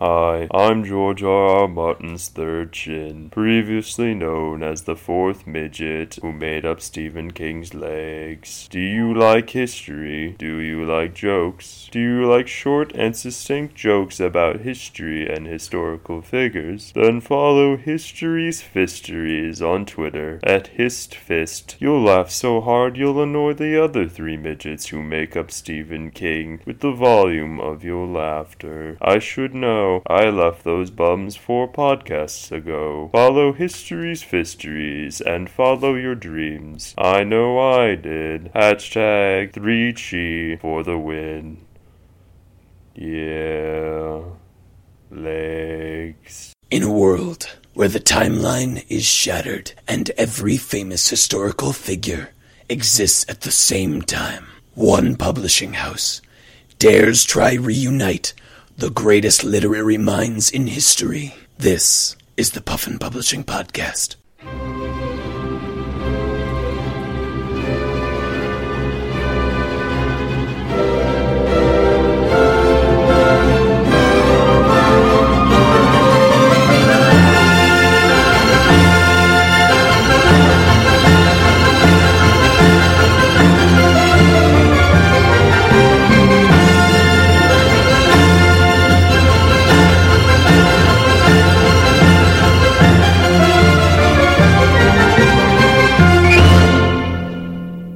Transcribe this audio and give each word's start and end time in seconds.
Hi, 0.00 0.46
I'm 0.54 0.84
George 0.84 1.24
R. 1.24 1.62
R. 1.62 1.66
Martin's 1.66 2.28
third 2.28 2.72
chin, 2.72 3.30
previously 3.30 4.14
known 4.14 4.62
as 4.62 4.82
the 4.82 4.94
fourth 4.94 5.44
midget 5.44 6.20
who 6.22 6.32
made 6.32 6.64
up 6.64 6.80
Stephen 6.80 7.32
King's 7.32 7.74
legs. 7.74 8.68
Do 8.70 8.78
you 8.78 9.12
like 9.12 9.50
history? 9.50 10.36
Do 10.38 10.58
you 10.58 10.84
like 10.84 11.16
jokes? 11.16 11.88
Do 11.90 11.98
you 11.98 12.30
like 12.30 12.46
short 12.46 12.92
and 12.94 13.16
succinct 13.16 13.74
jokes 13.74 14.20
about 14.20 14.60
history 14.60 15.28
and 15.28 15.48
historical 15.48 16.22
figures? 16.22 16.92
Then 16.94 17.20
follow 17.20 17.76
History's 17.76 18.62
Fisteries 18.62 19.60
on 19.60 19.84
Twitter 19.84 20.38
at 20.44 20.76
HistFist. 20.76 21.74
You'll 21.80 22.04
laugh 22.04 22.30
so 22.30 22.60
hard 22.60 22.96
you'll 22.96 23.20
annoy 23.20 23.54
the 23.54 23.82
other 23.82 24.06
three 24.06 24.36
midgets 24.36 24.86
who 24.86 25.02
make 25.02 25.36
up 25.36 25.50
Stephen 25.50 26.12
King 26.12 26.60
with 26.64 26.78
the 26.78 26.92
volume 26.92 27.58
of 27.58 27.82
your 27.82 28.06
laughter. 28.06 28.96
I 29.02 29.18
should 29.18 29.56
know. 29.56 29.87
I 30.06 30.30
left 30.30 30.64
those 30.64 30.90
bums 30.90 31.36
four 31.36 31.70
podcasts 31.70 32.52
ago. 32.52 33.08
Follow 33.12 33.52
History's 33.52 34.22
Fisteries 34.22 35.20
and 35.20 35.50
follow 35.50 35.94
your 35.94 36.14
dreams. 36.14 36.94
I 36.96 37.24
know 37.24 37.58
I 37.58 37.94
did. 37.94 38.50
Hashtag 38.54 39.52
3Chi 39.52 40.60
for 40.60 40.82
the 40.82 40.98
win. 40.98 41.58
Yeah. 42.94 44.22
Legs. 45.10 46.54
In 46.70 46.82
a 46.82 46.92
world 46.92 47.56
where 47.74 47.88
the 47.88 48.00
timeline 48.00 48.84
is 48.88 49.04
shattered 49.04 49.72
and 49.86 50.10
every 50.18 50.56
famous 50.56 51.08
historical 51.08 51.72
figure 51.72 52.30
exists 52.68 53.24
at 53.28 53.42
the 53.42 53.50
same 53.50 54.02
time, 54.02 54.46
one 54.74 55.16
publishing 55.16 55.74
house 55.74 56.20
dares 56.78 57.24
try 57.24 57.54
reunite 57.54 58.32
the 58.78 58.90
greatest 58.90 59.42
literary 59.42 59.98
minds 59.98 60.52
in 60.52 60.68
history. 60.68 61.34
This 61.58 62.14
is 62.36 62.52
the 62.52 62.60
Puffin 62.60 62.96
Publishing 62.96 63.42
Podcast. 63.42 64.14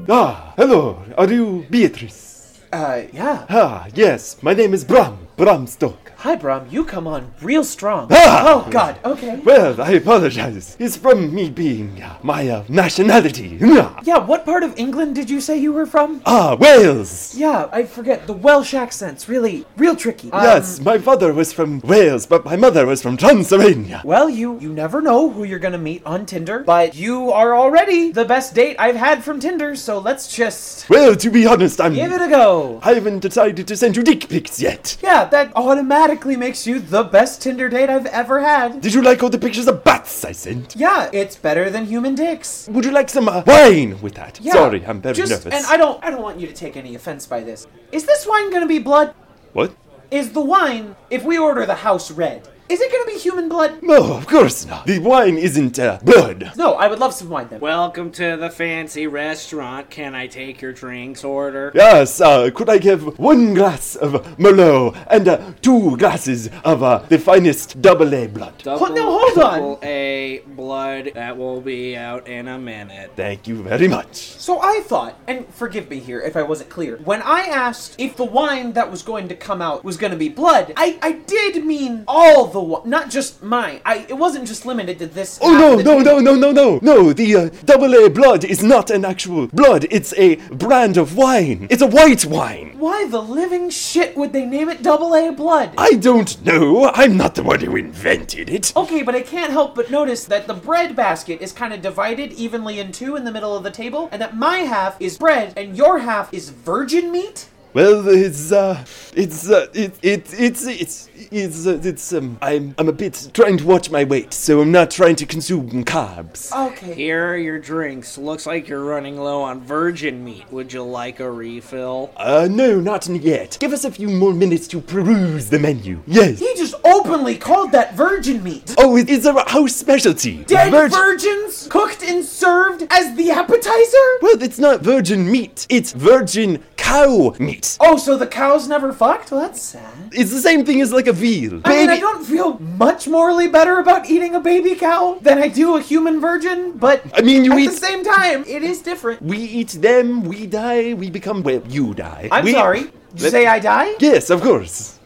Ah, 0.09 0.53
hello. 0.57 1.03
Are 1.17 1.31
you 1.33 1.65
Beatrice? 1.71 2.61
Uh, 2.73 3.03
yeah. 3.13 3.47
Ah, 3.49 3.87
yes. 3.95 4.43
My 4.43 4.55
name 4.55 4.75
is 4.75 4.85
Bram. 4.85 5.29
Bram 5.37 5.67
Stoker. 5.67 6.13
Hi, 6.19 6.37
Bram. 6.37 6.69
You 6.71 6.85
come 6.85 7.07
on 7.09 7.33
real 7.41 7.65
strong. 7.65 8.07
Ah! 8.13 8.45
Oh, 8.47 8.71
God. 8.71 8.97
Okay. 9.05 9.41
Well, 9.45 9.81
I 9.81 9.93
apologize. 9.93 10.77
It's 10.79 10.97
from 10.97 11.35
me 11.35 11.51
being 11.51 12.01
uh, 12.01 12.17
my 12.23 12.49
uh, 12.49 12.65
nationality. 12.69 13.59
Ah, 13.63 13.99
Yeah, 14.05 14.19
what 14.19 14.45
part 14.45 14.63
of 14.63 14.79
England 14.79 15.17
did 15.17 15.29
you 15.31 15.41
say 15.41 15.59
you 15.59 15.73
were 15.73 15.87
from? 15.87 16.23
Ah, 16.27 16.55
Wales. 16.55 17.35
Yeah, 17.35 17.69
I 17.73 17.83
forget. 17.85 18.27
The 18.29 18.35
Welsh 18.35 18.73
accent's 18.75 19.29
really, 19.29 19.65
real 19.77 19.97
tricky. 19.97 20.31
Um, 20.31 20.45
Yes, 20.45 20.81
my 20.81 20.99
father 20.99 21.33
was 21.33 21.53
from 21.53 21.81
Wales, 21.81 22.25
but 22.27 22.45
my 22.45 22.55
mother 22.55 22.87
was 22.87 23.03
from 23.03 23.17
Transylvania. 23.17 24.03
Well, 24.05 24.29
you 24.31 24.61
you 24.61 24.73
never 24.73 25.01
know 25.01 25.31
who 25.31 25.43
you're 25.45 25.59
gonna 25.59 25.79
meet 25.79 26.05
on 26.07 26.25
Tinder, 26.27 26.61
but 26.65 26.95
you 26.95 27.33
are 27.33 27.57
already 27.57 28.13
the 28.13 28.25
best 28.25 28.55
date 28.55 28.77
I've 28.79 28.97
had 28.97 29.25
from 29.25 29.41
Tinder, 29.41 29.75
so 29.77 29.99
let's 29.99 30.33
just 30.33 30.89
Well, 30.89 31.17
to 31.17 31.31
be 31.31 31.47
honest, 31.47 31.81
I'm. 31.81 31.95
give 31.95 32.13
it 32.13 32.23
a 32.23 32.29
go. 32.29 32.79
I 32.85 32.95
haven't 32.95 33.21
decided 33.21 33.67
to 33.67 33.77
send 33.77 33.97
you 33.97 34.03
dick 34.05 34.29
pics 34.29 34.61
yet. 34.61 34.97
Yeah, 35.03 35.22
that 35.31 35.53
automatically 35.57 36.37
makes 36.37 36.67
you 36.67 36.81
the 36.81 37.05
best 37.05 37.43
Tinder 37.43 37.69
date 37.69 37.89
I've 37.89 38.07
ever 38.07 38.41
had. 38.41 38.81
Did 38.81 38.93
you 38.95 39.03
like 39.03 39.23
all 39.23 39.31
the 39.31 39.39
pictures 39.39 39.69
of 39.69 39.85
bats 39.85 40.25
I 40.25 40.33
sent? 40.33 40.77
Yeah, 40.77 41.09
it's 41.13 41.37
better 41.37 41.71
than 41.71 41.87
human 41.87 42.15
dicks. 42.15 42.69
Would 42.71 42.85
you 42.85 42.91
like 42.91 43.09
some 43.09 43.29
uh, 43.29 43.43
wine 43.47 44.01
with 44.01 44.15
that? 44.15 44.41
Yeah, 44.41 44.53
Sorry, 44.53 44.85
I'm 44.85 45.01
very 45.01 45.15
just, 45.15 45.31
nervous. 45.31 45.55
And 45.55 45.65
I 45.67 45.77
don't 45.77 46.03
I 46.05 46.11
don't 46.11 46.23
want 46.23 46.41
you 46.41 46.47
to 46.47 46.53
take 46.53 46.77
any 46.77 46.95
offense 46.95 47.27
by 47.27 47.41
this. 47.43 47.67
Is 47.93 48.05
this 48.05 48.27
wine 48.27 48.51
gonna 48.51 48.67
be 48.67 48.79
blood? 48.79 49.15
What? 49.53 49.75
Is 50.11 50.33
the 50.33 50.43
wine, 50.43 50.95
if 51.09 51.25
we 51.25 51.39
order 51.39 51.65
the 51.65 51.75
house 51.75 52.11
red, 52.11 52.47
is 52.73 52.81
it 52.81 52.91
gonna 52.91 53.05
be 53.05 53.19
human 53.19 53.51
blood? 53.51 53.83
No, 53.83 54.15
of 54.17 54.27
course 54.27 54.65
not. 54.65 54.87
The 54.87 54.99
wine 54.99 55.37
isn't 55.37 55.79
uh, 55.79 55.99
blood. 56.03 56.53
No, 56.57 56.73
I 56.73 56.89
would 56.89 57.01
love 57.01 57.13
some 57.13 57.29
wine 57.29 57.49
then. 57.51 57.61
Welcome 57.61 58.11
to 58.13 58.39
the 58.39 58.49
fancy 58.49 59.07
restaurant. 59.07 59.91
Can 59.91 60.15
I 60.15 60.27
take 60.27 60.63
your 60.63 60.73
drinks 60.73 61.23
order? 61.23 61.71
Yes, 61.75 62.19
uh, 62.23 62.49
could 62.51 62.71
I 62.71 62.79
give 62.79 63.19
one 63.19 63.53
glass 63.53 63.95
of 63.95 64.13
Merlot 64.39 64.97
and 65.11 65.29
uh, 65.29 65.53
two 65.61 65.99
glasses 65.99 66.49
of 66.65 66.83
uh, 66.83 67.01
the 67.11 67.19
finest 67.19 67.83
double 67.83 68.15
A 68.15 68.27
blood? 68.27 68.57
Double, 68.63 68.89
no, 68.89 69.19
hold 69.19 69.39
on. 69.39 69.59
double 69.59 69.79
A 69.83 70.43
blood. 70.47 71.11
That 71.15 71.37
will 71.37 71.61
be 71.61 71.95
out 71.95 72.27
in 72.27 72.49
a 72.49 72.59
minute. 72.59 73.13
Thank 73.17 73.47
you 73.47 73.63
very 73.63 73.87
much. 73.87 74.17
So 74.17 74.63
I 74.63 74.81
thought, 74.81 75.19
and 75.27 75.47
forgive 75.53 75.91
me 75.91 75.99
here 75.99 76.23
if 76.23 76.37
I 76.39 76.43
wasn't 76.43 76.71
clear, 76.71 76.97
when 77.05 77.21
I 77.21 77.43
asked 77.43 77.97
if 77.99 78.17
the 78.17 78.25
wine 78.25 78.73
that 78.73 78.91
was 78.91 79.03
going 79.03 79.29
to 79.29 79.35
come 79.35 79.61
out 79.61 79.85
was 79.85 79.99
going 79.99 80.13
to 80.13 80.17
be 80.17 80.31
blood, 80.31 80.73
I, 80.75 80.99
I 81.03 81.13
did 81.13 81.67
mean 81.67 82.05
all 82.09 82.47
the 82.47 82.62
wine, 82.63 82.89
not 82.89 83.11
just 83.11 83.43
mine. 83.43 83.81
I 83.85 84.07
it 84.09 84.17
wasn't 84.17 84.47
just 84.47 84.67
limited 84.67 84.99
to 85.01 85.07
this. 85.07 85.39
Oh 85.43 85.53
no, 85.53 85.77
no, 85.77 86.01
no, 86.01 86.19
no, 86.19 86.35
no, 86.35 86.53
no, 86.53 86.79
no! 86.83 87.13
The 87.13 87.37
uh, 87.37 87.49
double 87.65 87.95
A 87.95 88.09
blood 88.09 88.45
is 88.45 88.63
not 88.63 88.91
an 88.91 89.05
actual 89.05 89.47
blood. 89.49 89.87
It's 89.91 90.13
a 90.15 90.37
brand 90.51 90.97
of 90.97 91.17
wine. 91.17 91.67
It's 91.71 91.83
a 91.83 91.87
white 91.87 92.25
wine. 92.25 92.75
Why 92.79 93.07
the 93.09 93.23
living 93.23 93.71
shit 93.71 94.17
would 94.17 94.33
they 94.33 94.47
name 94.47 94.69
it 94.69 94.83
double 94.83 95.15
A 95.15 95.31
blood? 95.33 95.75
I 95.79 95.95
don't 95.95 96.45
know. 96.45 96.91
I'm 96.95 97.17
not 97.17 97.35
the 97.35 97.43
one 97.43 97.61
who 97.61 97.77
invented 97.77 98.51
it. 98.51 98.73
Okay, 98.77 99.03
but 99.03 99.15
I 99.15 99.23
can't 99.23 99.53
help 99.53 99.75
but 99.75 99.91
notice 99.91 100.25
that 100.27 100.47
the 100.47 100.55
bread 100.55 100.97
basket 100.97 101.41
is 101.41 101.53
kind 101.53 101.73
of 101.73 101.83
divided 101.83 102.33
evenly 102.33 102.79
in 102.79 102.93
two 102.93 103.17
in 103.17 103.25
the 103.25 103.33
middle 103.33 103.57
of 103.57 103.63
the 103.63 103.71
table, 103.71 104.09
and 104.13 104.21
that 104.21 104.37
my 104.37 104.59
half 104.59 105.01
is 105.01 105.19
bread 105.19 105.53
and 105.57 105.77
your 105.77 105.99
half 105.99 106.33
is 106.33 106.51
virgin 106.51 107.11
meat? 107.13 107.49
Well, 107.75 108.07
it's 108.07 108.53
uh, 108.53 108.85
it's 109.15 109.49
uh, 109.49 109.67
it, 109.73 109.93
it, 110.03 110.35
it's 110.39 110.67
it's 110.67 111.09
it's 111.31 111.67
uh, 111.67 111.81
it's 111.83 112.13
um, 112.13 112.37
I'm 112.43 112.75
I'm 112.77 112.89
a 112.91 112.93
bit 112.93 113.31
trying 113.33 113.57
to 113.59 113.65
watch 113.67 113.91
my 113.91 114.05
weight, 114.05 114.35
so 114.35 114.61
I'm 114.61 114.71
not 114.71 114.91
trying 114.91 115.17
to 115.17 115.25
consume 115.27 115.83
carbs. 115.85 116.53
Okay. 116.73 116.93
Here 116.95 117.27
are 117.33 117.37
your 117.39 117.59
drinks. 117.59 118.19
Looks 118.19 118.45
like 118.47 118.69
you're 118.69 118.85
running 118.85 119.17
low 119.17 119.41
on 119.43 119.61
virgin 119.63 120.23
meat. 120.23 120.45
Would 120.51 120.71
you 120.73 120.83
like 120.83 121.21
a 121.21 121.31
refill? 121.31 122.13
Uh, 122.17 122.47
no, 122.51 122.79
not 122.79 123.07
yet. 123.09 123.57
Give 123.59 123.73
us 123.73 123.85
a 123.87 123.91
few 123.91 124.09
more 124.09 124.35
minutes 124.35 124.69
to 124.69 124.81
peruse 124.81 125.49
the 125.49 125.59
menu. 125.59 126.03
Yes. 126.07 126.41
He 126.41 126.53
just 126.57 126.75
openly 126.85 127.37
called 127.39 127.73
that 127.73 127.95
virgin 127.95 128.43
meat. 128.43 128.75
Oh, 128.77 128.97
it- 128.99 129.09
it's 129.09 129.25
a 129.25 129.33
house 129.49 129.75
specialty. 129.75 130.45
Dead 130.45 130.71
Virgin- 130.71 130.99
virgins 130.99 131.69
cooked 131.71 132.03
and 132.03 132.23
served 132.25 132.87
as 132.91 133.17
the 133.17 133.31
appetizer? 133.31 134.09
Well, 134.21 134.43
it's 134.43 134.59
not 134.59 134.83
virgin 134.83 135.31
meat. 135.31 135.67
It's 135.71 135.93
virgin 135.93 136.63
cow 136.77 137.35
meat. 137.39 137.62
Oh, 137.81 137.97
so 137.97 138.17
the 138.17 138.27
cows 138.27 138.69
never 138.69 138.93
fucked? 138.93 139.31
Well, 139.31 139.41
that's 139.41 139.63
sad. 139.63 139.93
It's 140.13 140.31
the 140.31 140.41
same 140.41 140.65
thing 140.65 140.81
as 140.81 140.93
like 140.93 141.07
a 141.07 141.13
veal. 141.13 141.61
I 141.65 141.69
mean, 141.77 141.91
I 141.91 141.99
don't 142.01 142.25
feel 142.25 142.59
much 142.59 143.07
morally 143.09 143.49
better 143.49 143.79
about 143.79 144.09
eating 144.11 144.35
a 144.35 144.41
baby 144.41 144.75
cow 144.75 145.19
than 145.21 145.39
I 145.39 145.49
do 145.49 145.77
a 145.77 145.81
human 145.81 146.21
virgin, 146.21 146.73
but 146.79 147.03
I 147.15 147.23
mean, 147.23 147.45
you 147.45 147.53
at 147.53 147.59
eat. 147.61 147.71
the 147.71 147.77
same 147.77 148.03
time, 148.05 148.45
it 148.47 148.63
is 148.63 148.81
different. 148.83 149.23
we 149.23 149.39
eat 149.39 149.69
them. 149.89 150.25
We 150.25 150.47
die. 150.47 150.95
We 150.95 151.11
become. 151.11 151.43
Well, 151.43 151.63
you 151.69 151.95
die. 151.95 152.29
I'm 152.33 152.45
We- 152.45 152.53
sorry. 152.53 152.83
Did 152.85 152.93
you 153.17 153.23
Let- 153.25 153.33
say 153.33 153.47
I 153.47 153.59
die? 153.59 153.95
Yes, 154.01 154.31
of 154.31 154.41
course. 154.43 154.99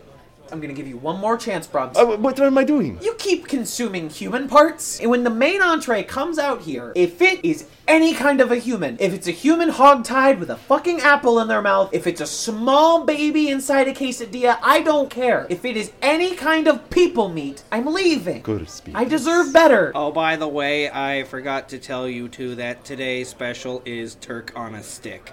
I'm 0.52 0.60
gonna 0.60 0.72
give 0.72 0.88
you 0.88 0.96
one 0.96 1.18
more 1.18 1.36
chance, 1.36 1.66
Brubs. 1.66 1.96
Uh, 1.96 2.16
what 2.16 2.38
am 2.40 2.58
I 2.58 2.64
doing? 2.64 2.98
You 3.02 3.14
keep 3.18 3.48
consuming 3.48 4.10
human 4.10 4.48
parts, 4.48 5.00
and 5.00 5.10
when 5.10 5.24
the 5.24 5.30
main 5.30 5.62
entree 5.62 6.02
comes 6.02 6.38
out 6.38 6.62
here, 6.62 6.92
if 6.94 7.20
it 7.20 7.44
is 7.44 7.66
any 7.88 8.14
kind 8.14 8.40
of 8.40 8.50
a 8.50 8.56
human, 8.56 8.96
if 8.98 9.12
it's 9.12 9.28
a 9.28 9.32
human 9.32 9.68
hog-tied 9.68 10.40
with 10.40 10.50
a 10.50 10.56
fucking 10.56 11.00
apple 11.00 11.38
in 11.40 11.48
their 11.48 11.62
mouth, 11.62 11.90
if 11.92 12.06
it's 12.06 12.20
a 12.20 12.26
small 12.26 13.04
baby 13.04 13.48
inside 13.48 13.88
a 13.88 13.92
quesadilla, 13.92 14.58
I 14.62 14.80
don't 14.80 15.10
care. 15.10 15.46
If 15.48 15.64
it 15.64 15.76
is 15.76 15.92
any 16.02 16.34
kind 16.34 16.66
of 16.66 16.90
people 16.90 17.28
meat, 17.28 17.62
I'm 17.70 17.86
leaving. 17.86 18.42
Good 18.42 18.68
speak. 18.68 18.96
I 18.96 19.04
deserve 19.04 19.52
better. 19.52 19.92
Oh, 19.94 20.10
by 20.10 20.36
the 20.36 20.48
way, 20.48 20.90
I 20.90 21.24
forgot 21.24 21.68
to 21.70 21.78
tell 21.78 22.08
you 22.08 22.28
too 22.28 22.54
that 22.56 22.84
today's 22.84 23.28
special 23.28 23.82
is 23.84 24.16
Turk 24.16 24.52
on 24.56 24.74
a 24.74 24.82
stick. 24.82 25.32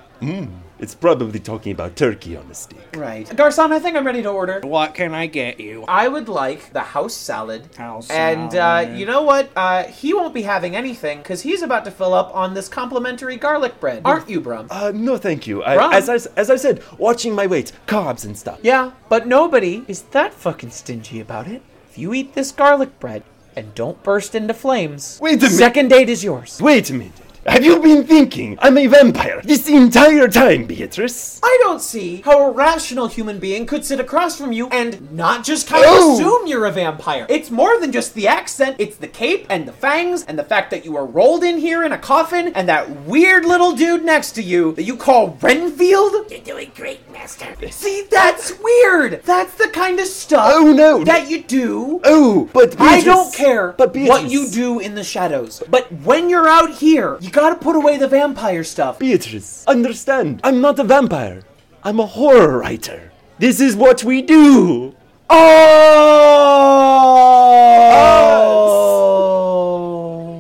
It's 0.84 0.96
probably 0.96 1.40
talking 1.40 1.72
about 1.72 1.96
turkey 1.96 2.36
on 2.36 2.46
a 2.52 2.54
stick. 2.54 2.78
Right. 2.98 3.26
Garcon, 3.38 3.72
I 3.72 3.80
think 3.80 3.96
I'm 3.96 4.06
ready 4.06 4.22
to 4.22 4.28
order. 4.30 4.60
What 4.66 4.94
can 4.94 5.14
I 5.14 5.28
get 5.28 5.62
you? 5.62 5.86
I 5.88 6.10
would 6.10 6.28
like 6.28 6.74
the 6.74 6.82
house 6.82 7.14
salad. 7.14 7.70
House 7.78 8.08
salad. 8.08 8.38
and 8.38 8.52
salad. 8.52 8.90
uh, 8.90 8.92
you 8.98 9.06
know 9.06 9.22
what? 9.22 9.50
Uh, 9.56 9.84
he 9.86 10.14
won't 10.14 10.34
be 10.34 10.42
having 10.42 10.76
anything 10.76 11.20
because 11.20 11.42
he's 11.44 11.62
about 11.62 11.86
to 11.86 11.92
fill 11.92 12.14
up 12.14 12.36
on 12.36 12.54
this 12.54 12.68
complimentary 12.68 13.38
garlic 13.38 13.80
bread, 13.80 14.02
aren't 14.04 14.30
you, 14.30 14.42
Brum? 14.42 14.68
Uh, 14.70 14.92
no, 14.94 15.16
thank 15.16 15.48
you. 15.48 15.64
I, 15.64 15.78
Ron. 15.78 15.94
as, 15.94 16.10
I, 16.10 16.16
as 16.36 16.50
I 16.50 16.58
said, 16.58 16.84
watching 16.98 17.34
my 17.34 17.48
weight, 17.48 17.72
carbs 17.88 18.26
and 18.26 18.38
stuff. 18.38 18.60
yeah, 18.62 18.92
but 19.08 19.26
nobody 19.26 19.86
is 19.88 20.02
that 20.12 20.34
fucking 20.34 20.72
stingy 20.72 21.22
about 21.22 21.48
it. 21.48 21.62
If 21.90 21.98
you 21.98 22.14
eat 22.14 22.34
this 22.34 22.52
garlic 22.52 23.00
bread 23.00 23.24
and 23.56 23.74
don't 23.74 24.04
burst 24.04 24.36
into 24.36 24.54
flames, 24.54 25.18
Wait 25.22 25.36
a 25.36 25.44
minute. 25.44 25.52
second 25.52 25.88
date 25.88 26.10
is 26.10 26.26
yours. 26.26 26.60
Wait 26.62 26.90
a 26.90 26.94
minute. 26.94 27.14
Have 27.46 27.66
you 27.66 27.80
been 27.82 28.06
thinking 28.06 28.58
I'm 28.62 28.78
a 28.78 28.88
vampire 28.88 29.42
this 29.44 29.68
entire 29.68 30.30
time, 30.30 30.66
Beatrice? 30.66 31.42
I 31.44 31.58
don't 31.62 31.82
see 31.82 32.22
how 32.22 32.48
a 32.48 32.52
rational 32.52 33.08
human 33.08 33.38
being 33.40 33.66
could 33.66 33.84
sit 33.84 34.00
across 34.00 34.38
from 34.38 34.54
you 34.54 34.68
and 34.70 35.12
not 35.12 35.44
just 35.44 35.68
kind 35.68 35.84
of 35.84 35.90
Oh. 35.92 36.14
assume 36.14 36.48
you're 36.48 36.66
a 36.66 36.72
vampire. 36.72 37.26
It's 37.28 37.52
more 37.52 37.78
than 37.82 37.92
just 37.92 38.14
the 38.14 38.30
accent, 38.30 38.78
it's 38.80 38.96
the 38.96 39.10
cape 39.10 39.46
and 39.50 39.68
the 39.68 39.74
fangs 39.74 40.24
and 40.26 40.40
the 40.40 40.44
fact 40.46 40.72
that 40.72 40.86
you 40.86 40.96
are 40.96 41.06
rolled 41.06 41.44
in 41.44 41.58
here 41.58 41.84
in 41.84 41.92
a 41.92 41.98
coffin 41.98 42.54
and 42.56 42.70
that 42.70 42.90
weird 43.02 43.44
little 43.44 43.74
dude 43.74 44.06
next 44.06 44.32
to 44.34 44.42
you 44.42 44.72
that 44.76 44.84
you 44.84 44.96
call 44.96 45.38
Renfield. 45.42 46.32
You're 46.32 46.40
doing 46.40 46.72
great, 46.76 47.12
Master. 47.12 47.48
See, 47.72 48.06
that's 48.10 48.58
weird. 48.60 49.22
That's 49.26 49.54
the 49.56 49.68
kind 49.68 50.00
of 50.00 50.06
stuff 50.08 50.50
Oh, 50.56 50.72
no. 50.72 51.04
that 51.04 51.30
you 51.30 51.44
do. 51.44 52.00
Oh, 52.06 52.50
but 52.54 52.72
Beatrice, 52.78 52.88
I 52.90 53.02
don't 53.02 53.34
care 53.34 53.74
But 53.78 53.92
Beatrice, 53.92 54.10
what 54.10 54.32
you 54.32 54.48
do 54.48 54.80
in 54.80 54.96
the 54.96 55.04
shadows. 55.04 55.62
But 55.70 55.92
when 56.04 56.30
you're 56.30 56.48
out 56.48 56.72
here, 56.72 57.18
you 57.20 57.32
gotta 57.34 57.56
put 57.56 57.76
away 57.76 57.98
the 57.98 58.08
vampire 58.08 58.64
stuff. 58.64 59.00
Beatrice, 59.00 59.66
understand. 59.68 60.40
I'm 60.44 60.62
not 60.62 60.80
a 60.80 60.84
vampire. 60.84 61.44
I'm 61.84 62.00
a 62.00 62.06
horror 62.06 62.60
writer. 62.60 63.12
This 63.40 63.60
is 63.60 63.76
what 63.76 64.04
we 64.04 64.22
do. 64.22 64.96
Oh! 65.30 65.60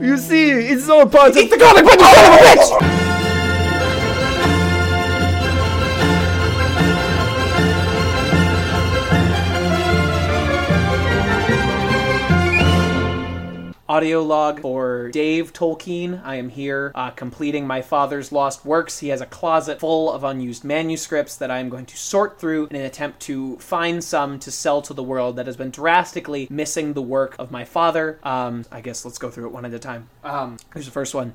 You 0.02 0.18
see, 0.18 0.52
it's 0.52 0.88
all 0.88 1.08
part 1.08 1.36
Eat 1.36 1.46
of 1.46 1.50
the 1.50 1.58
garlic 1.58 1.84
bread, 1.84 2.00
you 2.00 2.06
son 2.06 2.26
of 2.26 2.34
a 2.34 2.38
oh! 2.38 3.00
bitch! 3.00 3.03
Audio 13.94 14.24
log 14.24 14.60
for 14.60 15.10
Dave 15.10 15.54
Tolkien. 15.54 16.20
I 16.26 16.38
am 16.38 16.50
here 16.50 16.92
uh, 16.96 17.12
completing 17.12 17.68
my 17.68 17.84
father's 17.84 18.32
lost 18.32 18.66
works. 18.66 18.98
He 18.98 19.10
has 19.10 19.22
a 19.22 19.28
closet 19.28 19.80
full 19.80 20.12
of 20.12 20.24
unused 20.24 20.64
manuscripts 20.64 21.36
that 21.36 21.52
I 21.52 21.60
am 21.60 21.70
going 21.70 21.86
to 21.86 21.96
sort 21.96 22.40
through 22.40 22.70
in 22.72 22.76
an 22.76 22.86
attempt 22.86 23.20
to 23.28 23.56
find 23.58 24.04
some 24.04 24.40
to 24.40 24.50
sell 24.50 24.82
to 24.82 24.96
the 24.96 25.04
world 25.04 25.36
that 25.36 25.46
has 25.46 25.56
been 25.56 25.70
drastically 25.70 26.48
missing 26.50 26.94
the 26.94 27.04
work 27.04 27.36
of 27.38 27.52
my 27.52 27.66
father. 27.66 28.18
Um, 28.24 28.66
I 28.72 28.82
guess 28.82 29.06
let's 29.06 29.20
go 29.20 29.30
through 29.30 29.46
it 29.46 29.52
one 29.52 29.64
at 29.64 29.72
a 29.76 29.78
time. 29.78 30.10
Um, 30.24 30.58
here's 30.74 30.86
the 30.86 30.92
first 30.92 31.14
one. 31.14 31.34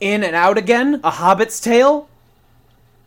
In 0.00 0.24
and 0.24 0.34
Out 0.34 0.56
Again, 0.56 1.02
A 1.04 1.10
Hobbit's 1.10 1.60
Tale. 1.60 2.08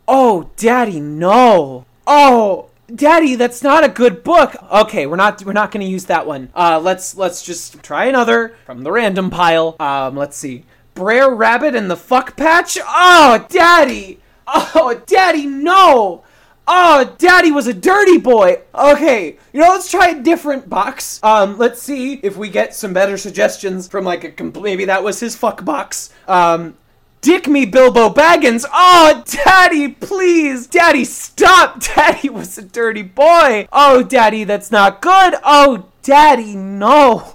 Oh, 0.06 0.52
Daddy, 0.54 1.00
no. 1.00 1.84
Oh, 2.06 2.70
Daddy, 2.94 3.34
that's 3.34 3.62
not 3.62 3.84
a 3.84 3.88
good 3.88 4.24
book. 4.24 4.56
Okay, 4.72 5.06
we're 5.06 5.16
not 5.16 5.44
we're 5.44 5.52
not 5.52 5.70
going 5.70 5.84
to 5.84 5.90
use 5.90 6.06
that 6.06 6.26
one. 6.26 6.50
Uh, 6.54 6.80
let's 6.82 7.16
let's 7.16 7.42
just 7.42 7.82
try 7.82 8.06
another 8.06 8.56
from 8.64 8.82
the 8.82 8.90
random 8.90 9.28
pile. 9.28 9.76
Um, 9.78 10.16
let's 10.16 10.36
see. 10.36 10.64
Brer 10.94 11.32
Rabbit 11.32 11.76
and 11.76 11.90
the 11.90 11.96
Fuck 11.96 12.36
Patch. 12.36 12.78
Oh, 12.82 13.46
Daddy. 13.48 14.20
Oh, 14.46 15.00
Daddy, 15.06 15.46
no. 15.46 16.24
Oh, 16.66 17.14
Daddy 17.18 17.52
was 17.52 17.66
a 17.66 17.74
dirty 17.74 18.18
boy. 18.18 18.62
Okay, 18.74 19.38
you 19.52 19.60
know, 19.60 19.68
let's 19.68 19.90
try 19.90 20.08
a 20.08 20.22
different 20.22 20.68
box. 20.68 21.20
Um, 21.22 21.56
let's 21.56 21.80
see 21.82 22.14
if 22.14 22.36
we 22.36 22.48
get 22.48 22.74
some 22.74 22.92
better 22.92 23.16
suggestions 23.16 23.86
from 23.86 24.04
like 24.04 24.40
a 24.40 24.60
maybe 24.60 24.86
that 24.86 25.04
was 25.04 25.20
his 25.20 25.36
fuck 25.36 25.64
box. 25.64 26.10
Um, 26.26 26.76
Dick 27.20 27.48
me 27.48 27.66
Bilbo 27.66 28.10
Baggins. 28.10 28.64
Oh, 28.72 29.22
Daddy, 29.26 29.88
please. 29.88 30.66
Daddy, 30.66 31.04
stop. 31.04 31.80
Daddy 31.94 32.28
was 32.28 32.56
a 32.58 32.62
dirty 32.62 33.02
boy. 33.02 33.68
Oh, 33.72 34.02
Daddy, 34.02 34.44
that's 34.44 34.70
not 34.70 35.00
good. 35.02 35.34
Oh, 35.44 35.86
Daddy, 36.02 36.54
no. 36.54 37.34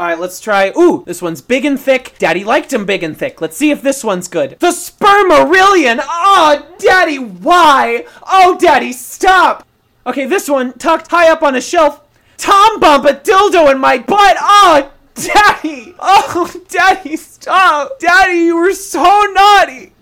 All 0.00 0.06
right, 0.06 0.18
let's 0.18 0.40
try. 0.40 0.72
Ooh, 0.76 1.04
this 1.06 1.20
one's 1.20 1.42
big 1.42 1.64
and 1.64 1.78
thick. 1.78 2.14
Daddy 2.18 2.42
liked 2.42 2.72
him 2.72 2.86
big 2.86 3.02
and 3.02 3.16
thick. 3.16 3.40
Let's 3.40 3.56
see 3.56 3.70
if 3.70 3.82
this 3.82 4.02
one's 4.02 4.28
good. 4.28 4.58
The 4.58 4.68
Spermarillion. 4.68 6.00
Oh, 6.02 6.66
Daddy, 6.78 7.18
why? 7.18 8.06
Oh, 8.26 8.56
Daddy, 8.58 8.92
stop. 8.92 9.66
Okay, 10.06 10.24
this 10.24 10.48
one 10.48 10.72
tucked 10.74 11.08
high 11.08 11.30
up 11.30 11.42
on 11.42 11.54
a 11.54 11.60
shelf. 11.60 12.00
Tom 12.38 12.80
bump 12.80 13.04
a 13.04 13.12
dildo 13.12 13.70
in 13.70 13.78
my 13.78 13.98
butt. 13.98 14.36
Oh, 14.40 14.90
Daddy. 15.14 15.94
Oh, 15.98 16.52
Daddy, 16.68 17.16
stop. 17.16 17.98
Daddy, 17.98 18.38
you 18.38 18.56
were 18.56 18.72
so 18.72 19.02
naughty. 19.32 19.92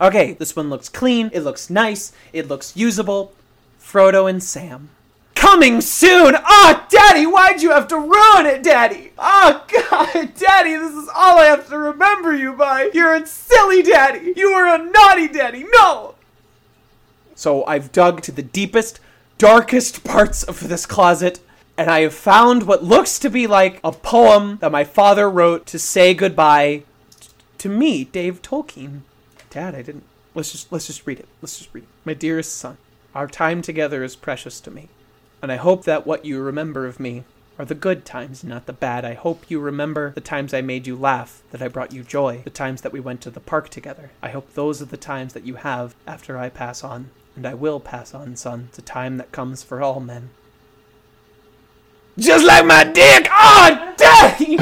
Okay, 0.00 0.32
this 0.34 0.56
one 0.56 0.70
looks 0.70 0.88
clean. 0.88 1.30
It 1.32 1.40
looks 1.40 1.70
nice. 1.70 2.12
It 2.32 2.48
looks 2.48 2.76
usable. 2.76 3.32
Frodo 3.80 4.28
and 4.28 4.42
Sam. 4.42 4.90
Coming 5.34 5.80
soon! 5.80 6.36
Oh, 6.36 6.86
Daddy, 6.88 7.26
why'd 7.26 7.62
you 7.62 7.70
have 7.70 7.88
to 7.88 7.96
ruin 7.96 8.46
it, 8.46 8.62
Daddy? 8.62 9.12
Oh, 9.18 9.64
God, 9.90 10.34
Daddy, 10.36 10.76
this 10.76 10.92
is 10.92 11.08
all 11.14 11.38
I 11.38 11.46
have 11.46 11.68
to 11.68 11.78
remember 11.78 12.34
you 12.34 12.52
by. 12.52 12.90
You're 12.94 13.14
a 13.14 13.26
silly 13.26 13.82
Daddy. 13.82 14.34
You 14.36 14.54
were 14.54 14.72
a 14.72 14.78
naughty 14.78 15.28
Daddy. 15.28 15.64
No! 15.72 16.14
So 17.34 17.64
I've 17.66 17.90
dug 17.90 18.22
to 18.22 18.32
the 18.32 18.42
deepest, 18.42 19.00
darkest 19.36 20.04
parts 20.04 20.44
of 20.44 20.68
this 20.68 20.86
closet, 20.86 21.40
and 21.76 21.90
I 21.90 22.00
have 22.00 22.14
found 22.14 22.64
what 22.64 22.84
looks 22.84 23.18
to 23.20 23.30
be 23.30 23.46
like 23.46 23.80
a 23.82 23.92
poem 23.92 24.58
that 24.58 24.72
my 24.72 24.84
father 24.84 25.28
wrote 25.30 25.66
to 25.66 25.78
say 25.78 26.14
goodbye 26.14 26.82
to 27.58 27.68
me, 27.68 28.04
Dave 28.04 28.42
Tolkien. 28.42 29.02
Dad, 29.50 29.74
I 29.74 29.82
didn't. 29.82 30.04
Let's 30.34 30.52
just 30.52 30.72
let's 30.72 30.86
just 30.86 31.06
read 31.06 31.20
it. 31.20 31.28
Let's 31.40 31.58
just 31.58 31.72
read 31.72 31.84
it. 31.84 31.90
My 32.04 32.14
dearest 32.14 32.54
son, 32.54 32.78
our 33.14 33.26
time 33.26 33.62
together 33.62 34.02
is 34.02 34.16
precious 34.16 34.60
to 34.62 34.70
me, 34.70 34.88
and 35.40 35.52
I 35.52 35.56
hope 35.56 35.84
that 35.84 36.06
what 36.06 36.24
you 36.24 36.40
remember 36.40 36.86
of 36.86 36.98
me 36.98 37.24
are 37.58 37.64
the 37.64 37.74
good 37.74 38.04
times, 38.04 38.42
not 38.42 38.66
the 38.66 38.72
bad. 38.72 39.04
I 39.04 39.14
hope 39.14 39.50
you 39.50 39.60
remember 39.60 40.12
the 40.12 40.20
times 40.20 40.54
I 40.54 40.62
made 40.62 40.86
you 40.86 40.96
laugh, 40.96 41.42
that 41.50 41.62
I 41.62 41.68
brought 41.68 41.92
you 41.92 42.02
joy, 42.02 42.40
the 42.44 42.50
times 42.50 42.80
that 42.80 42.92
we 42.92 43.00
went 43.00 43.20
to 43.22 43.30
the 43.30 43.40
park 43.40 43.68
together. 43.68 44.10
I 44.22 44.30
hope 44.30 44.54
those 44.54 44.80
are 44.80 44.86
the 44.86 44.96
times 44.96 45.34
that 45.34 45.46
you 45.46 45.56
have 45.56 45.94
after 46.06 46.38
I 46.38 46.48
pass 46.48 46.82
on, 46.82 47.10
and 47.36 47.46
I 47.46 47.54
will 47.54 47.78
pass 47.78 48.14
on, 48.14 48.36
son. 48.36 48.68
It's 48.70 48.78
a 48.78 48.82
time 48.82 49.18
that 49.18 49.32
comes 49.32 49.62
for 49.62 49.82
all 49.82 50.00
men. 50.00 50.30
Just 52.18 52.44
like 52.44 52.66
my 52.66 52.84
dick! 52.84 53.26
Oh, 53.30 53.94
daddy! 53.96 54.58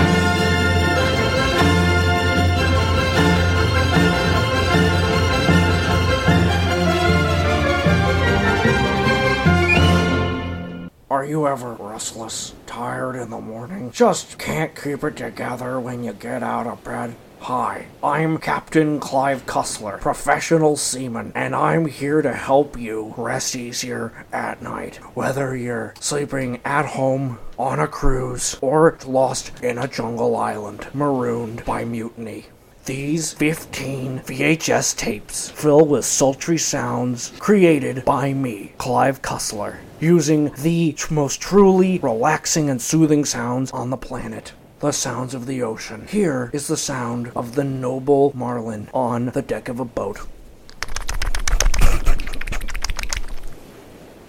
Are 11.10 11.24
you 11.24 11.48
ever 11.48 11.72
restless, 11.72 12.54
tired 12.66 13.16
in 13.16 13.30
the 13.30 13.40
morning, 13.40 13.90
just 13.90 14.38
can't 14.38 14.80
keep 14.80 15.02
it 15.02 15.16
together 15.16 15.80
when 15.80 16.04
you 16.04 16.12
get 16.12 16.44
out 16.44 16.68
of 16.68 16.84
bed? 16.84 17.16
Hi, 17.44 17.86
I'm 18.04 18.36
Captain 18.36 19.00
Clive 19.00 19.46
Cussler, 19.46 19.98
professional 19.98 20.76
seaman, 20.76 21.32
and 21.34 21.56
I'm 21.56 21.86
here 21.86 22.20
to 22.20 22.34
help 22.34 22.78
you 22.78 23.14
rest 23.16 23.56
easier 23.56 24.26
at 24.30 24.60
night. 24.60 24.96
Whether 25.16 25.56
you're 25.56 25.94
sleeping 25.98 26.60
at 26.66 26.84
home, 26.84 27.38
on 27.58 27.80
a 27.80 27.88
cruise, 27.88 28.58
or 28.60 28.98
lost 29.06 29.58
in 29.62 29.78
a 29.78 29.88
jungle 29.88 30.36
island, 30.36 30.88
marooned 30.92 31.64
by 31.64 31.86
mutiny. 31.86 32.44
These 32.84 33.32
15 33.32 34.20
VHS 34.20 34.94
tapes 34.94 35.48
fill 35.48 35.86
with 35.86 36.04
sultry 36.04 36.58
sounds 36.58 37.32
created 37.38 38.04
by 38.04 38.34
me, 38.34 38.74
Clive 38.76 39.22
Cussler, 39.22 39.78
using 39.98 40.52
the 40.58 40.94
most 41.10 41.40
truly 41.40 41.98
relaxing 42.00 42.68
and 42.68 42.82
soothing 42.82 43.24
sounds 43.24 43.70
on 43.70 43.88
the 43.88 43.96
planet. 43.96 44.52
The 44.80 44.92
sounds 44.92 45.34
of 45.34 45.44
the 45.44 45.62
ocean. 45.62 46.06
Here 46.08 46.48
is 46.54 46.66
the 46.66 46.76
sound 46.78 47.30
of 47.36 47.54
the 47.54 47.64
noble 47.64 48.32
marlin 48.34 48.88
on 48.94 49.26
the 49.26 49.42
deck 49.42 49.68
of 49.68 49.78
a 49.78 49.84
boat. 49.84 50.26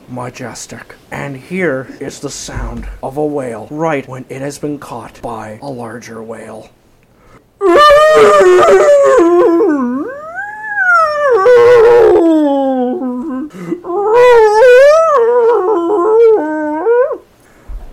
Majestic. 0.10 0.96
And 1.10 1.38
here 1.38 1.96
is 2.02 2.20
the 2.20 2.30
sound 2.30 2.86
of 3.02 3.16
a 3.16 3.26
whale 3.26 3.70
right 3.72 4.06
when 4.06 4.26
it 4.28 4.42
has 4.42 4.60
been 4.60 4.78
caught 4.78 5.22
by 5.22 5.58
a 5.62 5.70
larger 5.70 6.22
whale. 6.22 6.70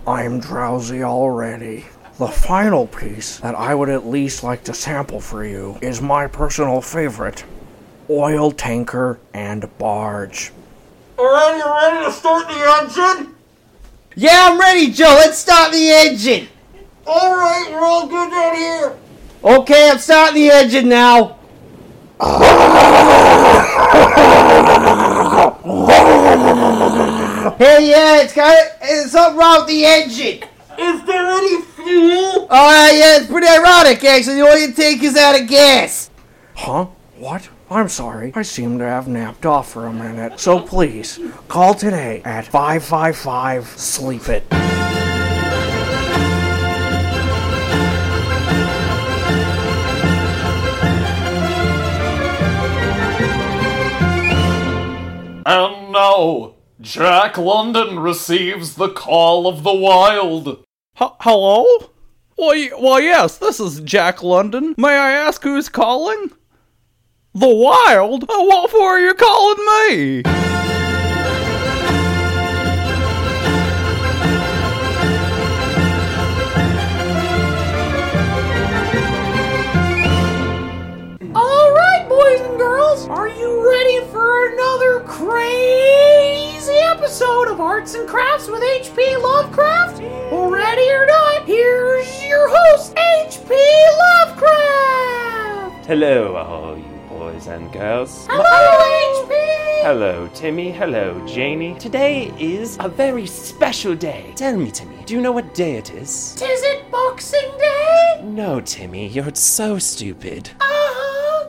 I'm 0.05 0.41
drowsy 0.41 1.03
already. 1.03 1.85
The 2.19 2.27
final 2.27 2.85
piece 2.85 3.37
that 3.37 3.55
I 3.55 3.73
would 3.73 3.87
at 3.87 4.05
least 4.05 4.43
like 4.43 4.65
to 4.65 4.73
sample 4.73 5.21
for 5.21 5.45
you 5.45 5.79
is 5.81 6.01
my 6.01 6.27
personal 6.27 6.81
favorite. 6.81 7.45
oil 8.09 8.51
tanker, 8.51 9.17
and 9.33 9.69
barge. 9.77 10.51
Alright, 11.17 11.55
you 11.55 11.63
ready 11.63 12.05
to 12.05 12.11
start 12.11 12.45
the 12.49 12.55
engine? 12.81 13.35
Yeah, 14.17 14.49
I'm 14.49 14.59
ready, 14.59 14.91
Joe. 14.91 15.15
Let's 15.17 15.37
start 15.37 15.71
the 15.71 15.89
engine. 15.91 16.49
Alright, 17.07 17.71
we're 17.71 17.85
all 17.85 18.05
good 18.05 18.33
out 18.33 18.53
here. 18.53 18.97
Okay, 19.41 19.89
I'm 19.89 19.99
starting 19.99 20.35
the 20.41 20.49
engine 20.51 20.89
now. 20.89 21.37
hey, 27.57 27.89
yeah, 27.89 28.21
it's 28.23 28.33
got 28.33 28.57
it's 28.81 29.13
something 29.13 29.39
wrong 29.39 29.59
with 29.59 29.67
the 29.67 29.85
engine. 29.85 30.43
Is 30.77 31.03
there 31.05 31.25
any 31.25 31.68
fuel? 31.89 32.47
Oh, 32.49 32.91
yeah, 32.93 33.17
it's 33.17 33.27
pretty 33.27 33.47
ironic, 33.47 34.03
actually. 34.03 34.35
The 34.35 34.43
oil 34.43 34.73
tank 34.73 35.03
is 35.03 35.15
out 35.15 35.39
of 35.39 35.47
gas. 35.47 36.09
Huh? 36.55 36.87
What? 37.17 37.49
I'm 37.69 37.89
sorry. 37.89 38.31
I 38.35 38.41
seem 38.41 38.79
to 38.79 38.85
have 38.85 39.07
napped 39.07 39.45
off 39.45 39.71
for 39.71 39.85
a 39.85 39.93
minute. 39.93 40.39
So 40.39 40.59
please, 40.59 41.19
call 41.47 41.75
today 41.75 42.21
at 42.25 42.47
555 42.47 43.67
Sleep 43.67 44.27
It. 44.29 44.45
And 55.45 55.91
now, 55.91 56.53
Jack 56.81 57.37
London 57.37 57.99
receives 57.99 58.75
the 58.75 58.89
call 58.89 59.47
of 59.47 59.63
the 59.63 59.73
wild. 59.73 60.63
H- 61.01 61.11
hello? 61.21 61.65
Well, 62.37 62.49
y- 62.55 62.71
well, 62.79 62.99
yes, 62.99 63.37
this 63.37 63.59
is 63.59 63.79
Jack 63.81 64.21
London. 64.23 64.75
May 64.77 64.97
I 64.97 65.11
ask 65.11 65.41
who's 65.43 65.69
calling? 65.69 66.31
The 67.33 67.47
Wild? 67.47 68.25
Oh, 68.27 68.43
what 68.45 68.71
for 68.71 68.81
are 68.81 68.99
you 68.99 69.13
calling 69.13 69.65
me? 69.97 70.23
All 81.35 81.71
right, 81.73 82.05
boys 82.09 82.39
and 82.41 82.57
girls, 82.57 83.07
are 83.09 83.27
you 83.27 83.69
ready 83.71 83.99
for 84.11 84.47
another 84.53 85.01
of 87.59 87.65
Arts 87.65 87.93
and 87.93 88.07
Crafts 88.07 88.47
with 88.47 88.63
H.P. 88.63 89.17
Lovecraft? 89.17 90.01
Well, 90.31 90.49
ready 90.49 90.89
or 90.91 91.05
not, 91.05 91.45
here's 91.45 92.23
your 92.25 92.47
host, 92.49 92.97
H.P. 92.97 93.53
Lovecraft. 94.25 95.85
Hello, 95.85 96.35
all 96.37 96.77
you 96.77 96.85
boys 97.09 97.47
and 97.47 97.71
girls. 97.73 98.27
Hello, 98.29 99.23
H.P. 99.23 99.35
Hello, 99.83 100.29
Timmy. 100.33 100.71
Hello, 100.71 101.25
Janie. 101.27 101.77
Today 101.79 102.33
is 102.39 102.77
a 102.79 102.87
very 102.87 103.25
special 103.27 103.93
day. 103.95 104.31
Tell 104.35 104.55
me, 104.55 104.71
Timmy, 104.71 105.03
do 105.05 105.13
you 105.13 105.21
know 105.21 105.33
what 105.33 105.53
day 105.53 105.75
it 105.75 105.93
is? 105.93 106.35
Is 106.41 106.63
it 106.63 106.89
Boxing 106.89 107.51
Day? 107.57 108.21
No, 108.23 108.61
Timmy, 108.61 109.07
you're 109.07 109.35
so 109.35 109.79
stupid. 109.79 110.51
Uh-huh. 110.61 110.68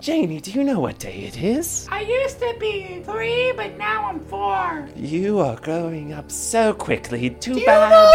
Janie, 0.01 0.41
do 0.41 0.51
you 0.53 0.65
know 0.65 0.81
what 0.81 0.99
day 0.99 1.25
it 1.25 1.37
is? 1.43 1.87
I 1.91 2.01
used 2.01 2.39
to 2.41 2.55
be 2.59 3.03
three, 3.05 3.53
but 3.55 3.77
now 3.77 4.07
I'm 4.09 4.25
four. 4.25 4.89
You 4.97 5.41
are 5.41 5.57
growing 5.57 6.15
up 6.15 6.31
so 6.31 6.73
quickly. 6.73 7.29
Too 7.29 7.53
Do 7.55 7.61
you 7.61 7.67
bad. 7.67 7.91
know 7.91 8.11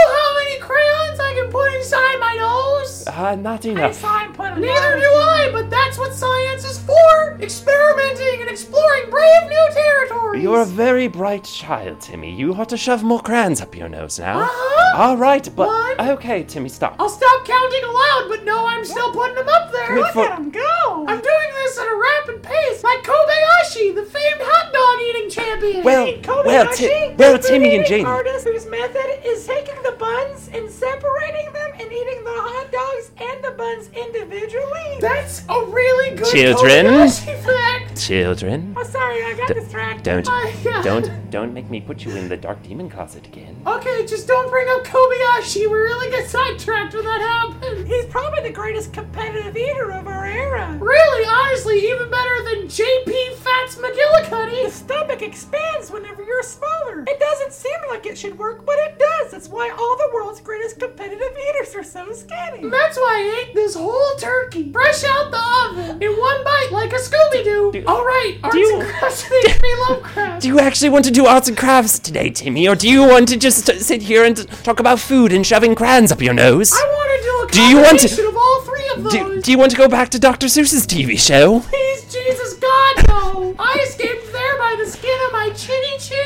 put 1.56 1.74
inside 1.74 2.18
my 2.20 2.36
nose? 2.36 3.04
Uh, 3.08 3.36
not 3.36 3.66
I 3.66 3.70
enough. 3.70 3.96
saw 3.96 4.20
him 4.24 4.34
put 4.34 4.48
'em 4.52 4.62
Neither 4.62 4.92
down. 4.92 5.00
do 5.08 5.12
I, 5.40 5.50
but 5.58 5.70
that's 5.70 5.98
what 5.98 6.12
science 6.14 6.64
is 6.72 6.78
for! 6.80 7.38
Experimenting 7.42 8.42
and 8.42 8.50
exploring 8.50 9.06
brave 9.10 9.44
new 9.56 9.68
territories! 9.82 10.44
You're 10.44 10.62
a 10.62 10.66
very 10.86 11.08
bright 11.08 11.44
child, 11.46 12.02
Timmy. 12.02 12.32
You 12.40 12.54
ought 12.56 12.70
to 12.70 12.78
shove 12.78 13.04
more 13.04 13.22
crayons 13.22 13.62
up 13.62 13.74
your 13.76 13.88
nose 13.90 14.20
now. 14.20 14.38
Uh-huh. 14.42 15.02
All 15.02 15.18
right, 15.18 15.48
but 15.56 15.68
One. 15.68 16.10
okay, 16.16 16.44
Timmy, 16.44 16.70
stop. 16.70 16.96
I'll 17.00 17.10
stop 17.22 17.46
counting 17.46 17.84
aloud, 17.84 18.24
but 18.30 18.44
no, 18.44 18.66
I'm 18.66 18.84
still 18.86 19.12
putting 19.14 19.36
them 19.36 19.48
up 19.58 19.72
there. 19.72 19.88
Good 19.88 19.98
Look 20.04 20.12
for- 20.14 20.26
at 20.26 20.40
'em 20.40 20.50
go! 20.52 21.06
I'm 21.08 21.22
doing 21.32 21.50
this 21.64 21.80
at 21.80 21.88
a 21.88 21.98
rapid 22.10 22.44
pace, 22.44 22.84
like 22.84 23.02
Kobayashi, 23.04 23.96
the 23.96 24.04
famed 24.16 24.42
hot 24.52 24.68
dog 24.74 24.98
eating 25.08 25.30
champion. 25.30 25.84
Well, 25.84 26.06
well, 26.46 26.68
Ti- 26.74 27.16
well, 27.18 27.38
Timmy 27.40 27.76
and 27.78 27.86
Janie. 27.86 28.06
artist 28.06 28.46
whose 28.48 28.66
method 28.68 29.10
is 29.26 29.46
taking 29.48 29.82
the 29.84 29.94
buns 29.94 30.50
and 30.54 30.70
separating 30.70 31.45
them 31.54 31.72
and 31.74 31.92
eating 31.92 32.24
the 32.24 32.38
hot 32.48 32.72
dogs 32.72 33.12
and 33.22 33.44
the 33.44 33.52
buns 33.52 33.90
individually. 33.96 34.98
that's 35.00 35.44
a 35.50 35.66
really 35.66 36.16
good 36.16 36.32
Children. 36.32 36.86
Kobayashi 36.86 37.44
fact. 37.44 38.02
Children, 38.02 38.74
oh, 38.78 38.84
sorry, 38.84 39.24
I 39.24 39.34
got 39.36 39.48
distracted. 39.54 40.04
don't, 40.04 40.28
yeah. 40.64 40.82
don't, 40.82 41.32
don't 41.32 41.54
make 41.54 41.70
me 41.70 41.80
put 41.80 42.04
you 42.06 42.12
in 42.16 42.28
the 42.28 42.38
dark 42.38 42.62
demon 42.64 42.90
closet 42.90 43.26
again. 43.28 43.56
Okay, 43.66 44.06
just 44.06 44.28
don't 44.28 44.50
bring 44.50 44.68
up 44.70 44.84
Kobayashi. 44.84 45.70
We 45.70 45.78
really 45.78 46.10
get 46.12 46.28
sidetracked 46.30 46.94
when 46.94 47.04
that 47.06 47.22
happens. 47.22 47.88
He's 47.88 48.06
probably 48.06 48.44
the 48.44 48.54
greatest 48.54 48.94
competitive 48.94 49.56
eater 49.56 49.92
of 49.92 50.08
our 50.08 50.26
era. 50.26 50.78
Really, 50.80 51.26
honestly, 51.28 51.80
even 51.90 52.10
better 52.10 52.44
than 52.44 52.68
JP 52.68 53.34
Fats 53.36 53.76
McGillicuddy. 53.76 54.30
The 54.30 54.36
McGillicuddy. 54.36 54.70
stomach 54.72 55.22
expands 55.22 55.92
whenever 55.92 56.24
you're 56.24 56.44
smaller. 56.44 57.04
It 57.08 57.20
doesn't 57.20 57.54
seem 57.54 57.78
like 57.90 58.06
it 58.06 58.18
should 58.18 58.38
work, 58.38 58.66
but 58.66 58.76
it 58.80 59.00
does. 59.00 59.32
That's 59.32 59.48
why 59.48 59.70
all 59.70 59.98
the 59.98 60.12
world's 60.14 60.42
greatest 60.42 60.80
competitive 60.80 61.25
eaters 61.50 61.76
are 61.76 61.84
so 61.84 62.12
skinny. 62.14 62.70
That's 62.70 62.98
why 62.98 63.14
I 63.22 63.46
ate 63.48 63.54
this 63.56 63.76
whole 63.76 64.16
turkey, 64.20 64.72
fresh 64.72 65.04
out 65.04 65.32
the 65.32 65.42
oven, 65.70 66.02
in 66.04 66.12
one 66.12 66.44
bite 66.44 66.70
like 66.72 66.92
a 66.94 66.96
Scooby 66.98 67.44
Doo. 67.44 67.84
All 67.88 68.04
right, 68.04 68.38
arts 68.44 68.56
you- 68.56 68.80
and 68.80 68.90
crafts 68.90 69.30
with 69.30 69.46
HP 69.46 69.62
Lovecraft. 69.90 70.42
Do 70.42 70.48
you 70.48 70.60
actually 70.60 70.90
want 70.90 71.06
to 71.06 71.12
do 71.12 71.26
arts 71.26 71.48
and 71.48 71.58
crafts 71.58 72.00
today, 72.00 72.30
Timmy, 72.30 72.68
or 72.68 72.76
do 72.76 72.90
you 72.90 73.02
want 73.08 73.28
to 73.30 73.38
just 73.38 73.66
sit 73.82 74.02
here 74.02 74.24
and 74.26 74.36
talk 74.64 74.80
about 74.80 75.00
food 75.00 75.32
and 75.34 75.46
shoving 75.46 75.76
crayons 75.76 76.12
up 76.12 76.22
your 76.22 76.34
nose? 76.34 76.72
I 76.74 76.84
want 76.86 77.20
to 77.20 77.24
do 77.24 77.60
a 77.60 77.64
Do 77.64 77.70
you 77.70 77.76
want 77.78 78.00
to- 78.00 78.08
combination 78.08 78.26
of 78.28 78.36
all 78.38 78.62
three 78.62 78.90
of 78.96 79.04
those. 79.04 79.12
Do, 79.14 79.42
do 79.42 79.52
you 79.52 79.58
want 79.58 79.72
to 79.72 79.78
go 79.78 79.88
back 79.88 80.10
to 80.10 80.20
Dr. 80.20 80.48
Seuss's 80.48 80.86
TV 80.88 81.20
show? 81.20 81.60
Please, 81.62 82.04
Jesus 82.14 82.54
God, 82.56 83.08
no! 83.08 83.56
I 83.60 83.80
escaped 83.88 84.32
there 84.32 84.58
by 84.58 84.76
the 84.84 84.90
skin 84.90 85.18
of 85.28 85.32
my 85.34 85.50
chinny 85.56 85.98
chin 86.00 86.16
chin. 86.16 86.25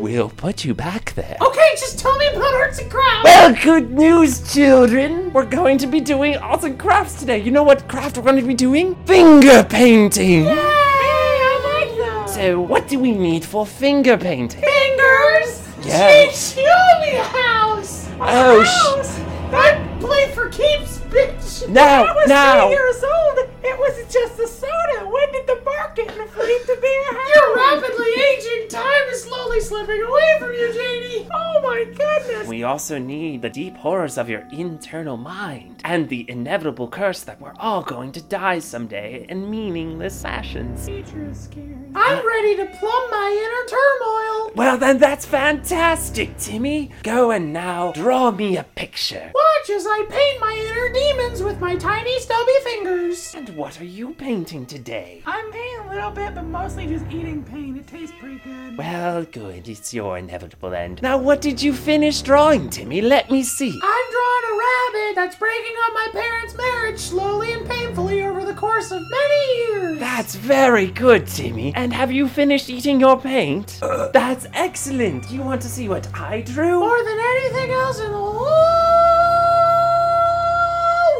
We'll 0.00 0.30
put 0.30 0.64
you 0.64 0.72
back 0.72 1.12
there. 1.14 1.36
Okay, 1.42 1.68
just 1.78 1.98
tell 1.98 2.16
me 2.16 2.26
about 2.28 2.54
arts 2.54 2.78
and 2.78 2.90
crafts. 2.90 3.22
Well, 3.24 3.54
good 3.62 3.90
news, 3.90 4.50
children. 4.54 5.30
We're 5.30 5.44
going 5.44 5.76
to 5.76 5.86
be 5.86 6.00
doing 6.00 6.36
arts 6.38 6.64
and 6.64 6.78
crafts 6.78 7.20
today. 7.20 7.36
You 7.42 7.50
know 7.50 7.62
what 7.62 7.86
craft 7.86 8.16
we're 8.16 8.22
going 8.22 8.40
to 8.40 8.46
be 8.46 8.54
doing? 8.54 8.94
Finger 9.04 9.62
painting. 9.62 10.44
Hey, 10.44 10.56
I 10.56 11.84
like 11.86 12.24
those. 12.26 12.34
So, 12.34 12.60
what 12.62 12.88
do 12.88 12.98
we 12.98 13.12
need 13.12 13.44
for 13.44 13.66
finger 13.66 14.16
painting? 14.16 14.62
Fingers. 14.62 15.68
Yeah. 15.82 16.24
Gee, 16.30 16.32
show 16.32 17.00
me 17.02 17.16
a 17.16 17.22
house. 17.22 18.08
Oh, 18.20 18.64
sh- 18.64 19.54
I 19.54 19.86
play 20.00 20.32
for 20.32 20.48
keeps, 20.48 20.98
bitch. 21.10 21.68
Now, 21.68 22.04
I 22.04 22.14
was 22.14 22.26
now. 22.26 22.68
three 22.68 22.76
years 22.76 23.04
old. 23.04 23.49
It 23.70 23.78
was 23.78 24.12
just 24.12 24.38
a 24.40 24.48
soda. 24.48 25.08
When 25.08 25.32
did 25.32 25.46
the 25.46 25.62
bark 25.64 25.94
get 25.94 26.08
afraid 26.08 26.60
to 26.66 26.78
be 26.82 26.92
a 27.10 27.14
house? 27.14 27.30
You're 27.36 27.56
rapidly 27.56 28.12
aging. 28.32 28.68
Time 28.68 29.08
is 29.10 29.22
slowly 29.22 29.60
slipping 29.60 30.02
away 30.02 30.36
from 30.40 30.52
you, 30.52 30.72
Janie. 30.72 31.28
Oh 31.32 31.60
my 31.62 31.84
goodness. 31.84 32.48
We 32.48 32.64
also 32.64 32.98
need 32.98 33.42
the 33.42 33.48
deep 33.48 33.76
horrors 33.76 34.18
of 34.18 34.28
your 34.28 34.44
internal 34.50 35.16
mind 35.16 35.82
and 35.84 36.08
the 36.08 36.28
inevitable 36.28 36.88
curse 36.88 37.22
that 37.22 37.40
we're 37.40 37.54
all 37.58 37.82
going 37.82 38.10
to 38.12 38.22
die 38.22 38.58
someday 38.58 39.24
in 39.28 39.48
meaningless 39.48 40.20
fashions. 40.20 40.86
Teacher 40.86 41.30
is 41.30 41.38
scary. 41.40 41.76
I'm 41.94 42.26
ready 42.26 42.56
to 42.56 42.66
plumb 42.66 43.10
my 43.10 43.30
inner 43.30 43.68
turmoil. 43.68 44.52
Well, 44.56 44.78
then 44.78 44.98
that's 44.98 45.24
fantastic, 45.24 46.36
Timmy. 46.38 46.90
Go 47.04 47.30
and 47.30 47.52
now 47.52 47.92
draw 47.92 48.32
me 48.32 48.56
a 48.56 48.64
picture. 48.64 49.30
Watch 49.32 49.70
as 49.70 49.86
I 49.86 50.06
paint 50.08 50.40
my 50.40 50.54
inner 50.70 50.92
demons 50.92 51.42
with 51.42 51.60
my 51.60 51.76
tiny 51.76 52.18
stubby 52.18 52.52
fingers. 52.64 53.34
And 53.34 53.56
what 53.60 53.78
are 53.78 53.84
you 53.84 54.14
painting 54.14 54.64
today? 54.64 55.20
I'm 55.26 55.52
painting 55.52 55.80
a 55.86 55.94
little 55.94 56.10
bit, 56.10 56.34
but 56.34 56.44
mostly 56.44 56.86
just 56.86 57.04
eating 57.10 57.44
paint. 57.44 57.76
It 57.76 57.86
tastes 57.86 58.14
pretty 58.18 58.38
good. 58.38 58.78
Well, 58.78 59.22
good. 59.24 59.68
It's 59.68 59.92
your 59.92 60.16
inevitable 60.16 60.72
end. 60.72 61.02
Now, 61.02 61.18
what 61.18 61.42
did 61.42 61.60
you 61.60 61.74
finish 61.74 62.22
drawing, 62.22 62.70
Timmy? 62.70 63.02
Let 63.02 63.30
me 63.30 63.42
see. 63.42 63.68
I'm 63.68 64.06
drawing 64.16 64.44
a 64.50 64.54
rabbit 64.66 65.14
that's 65.14 65.36
breaking 65.36 65.74
up 65.84 65.92
my 65.92 66.08
parents' 66.10 66.54
marriage 66.56 66.98
slowly 66.98 67.52
and 67.52 67.68
painfully 67.68 68.22
over 68.22 68.46
the 68.46 68.54
course 68.54 68.90
of 68.92 69.02
many 69.10 69.58
years. 69.58 69.98
That's 69.98 70.36
very 70.36 70.86
good, 70.86 71.26
Timmy. 71.26 71.74
And 71.74 71.92
have 71.92 72.10
you 72.10 72.28
finished 72.28 72.70
eating 72.70 72.98
your 72.98 73.20
paint? 73.20 73.78
Uh. 73.82 74.08
That's 74.08 74.46
excellent. 74.54 75.28
Do 75.28 75.34
you 75.34 75.42
want 75.42 75.60
to 75.60 75.68
see 75.68 75.86
what 75.86 76.08
I 76.18 76.40
drew? 76.40 76.80
More 76.80 77.04
than 77.04 77.18
anything 77.18 77.70
else 77.72 78.00
in 78.00 78.10
the 78.10 78.16
whole 78.16 78.40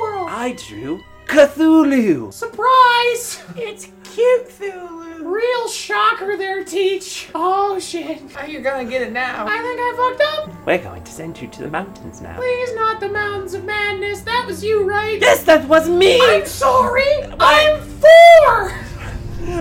world. 0.01 0.31
I 0.31 0.57
drew 0.67 1.05
Cthulhu. 1.31 2.33
Surprise! 2.33 3.41
It's 3.55 3.85
cute, 4.03 4.49
Thulu. 4.49 5.25
Real 5.25 5.69
shocker 5.69 6.37
there, 6.37 6.65
Teach. 6.65 7.29
Oh 7.37 7.79
shit. 7.79 8.21
Oh, 8.37 8.45
you're 8.47 8.63
gonna 8.63 8.85
get 8.85 9.03
it 9.03 9.13
now. 9.13 9.47
I 9.47 9.59
think 9.59 9.79
I 9.79 9.95
fucked 9.97 10.23
up. 10.49 10.67
We're 10.67 10.79
going 10.79 11.05
to 11.05 11.13
send 11.13 11.41
you 11.41 11.47
to 11.47 11.63
the 11.63 11.71
mountains 11.71 12.21
now. 12.21 12.35
Please, 12.37 12.75
not 12.75 12.99
the 12.99 13.11
mountains 13.11 13.55
of 13.55 13.65
madness. 13.65 14.23
That 14.23 14.45
was 14.45 14.65
you, 14.65 14.83
right? 14.83 15.21
Yes, 15.21 15.45
that 15.45 15.69
was 15.69 15.89
me. 15.89 16.21
I'm 16.21 16.47
sorry. 16.47 17.23
I'm 17.39 17.81
four. 17.81 18.75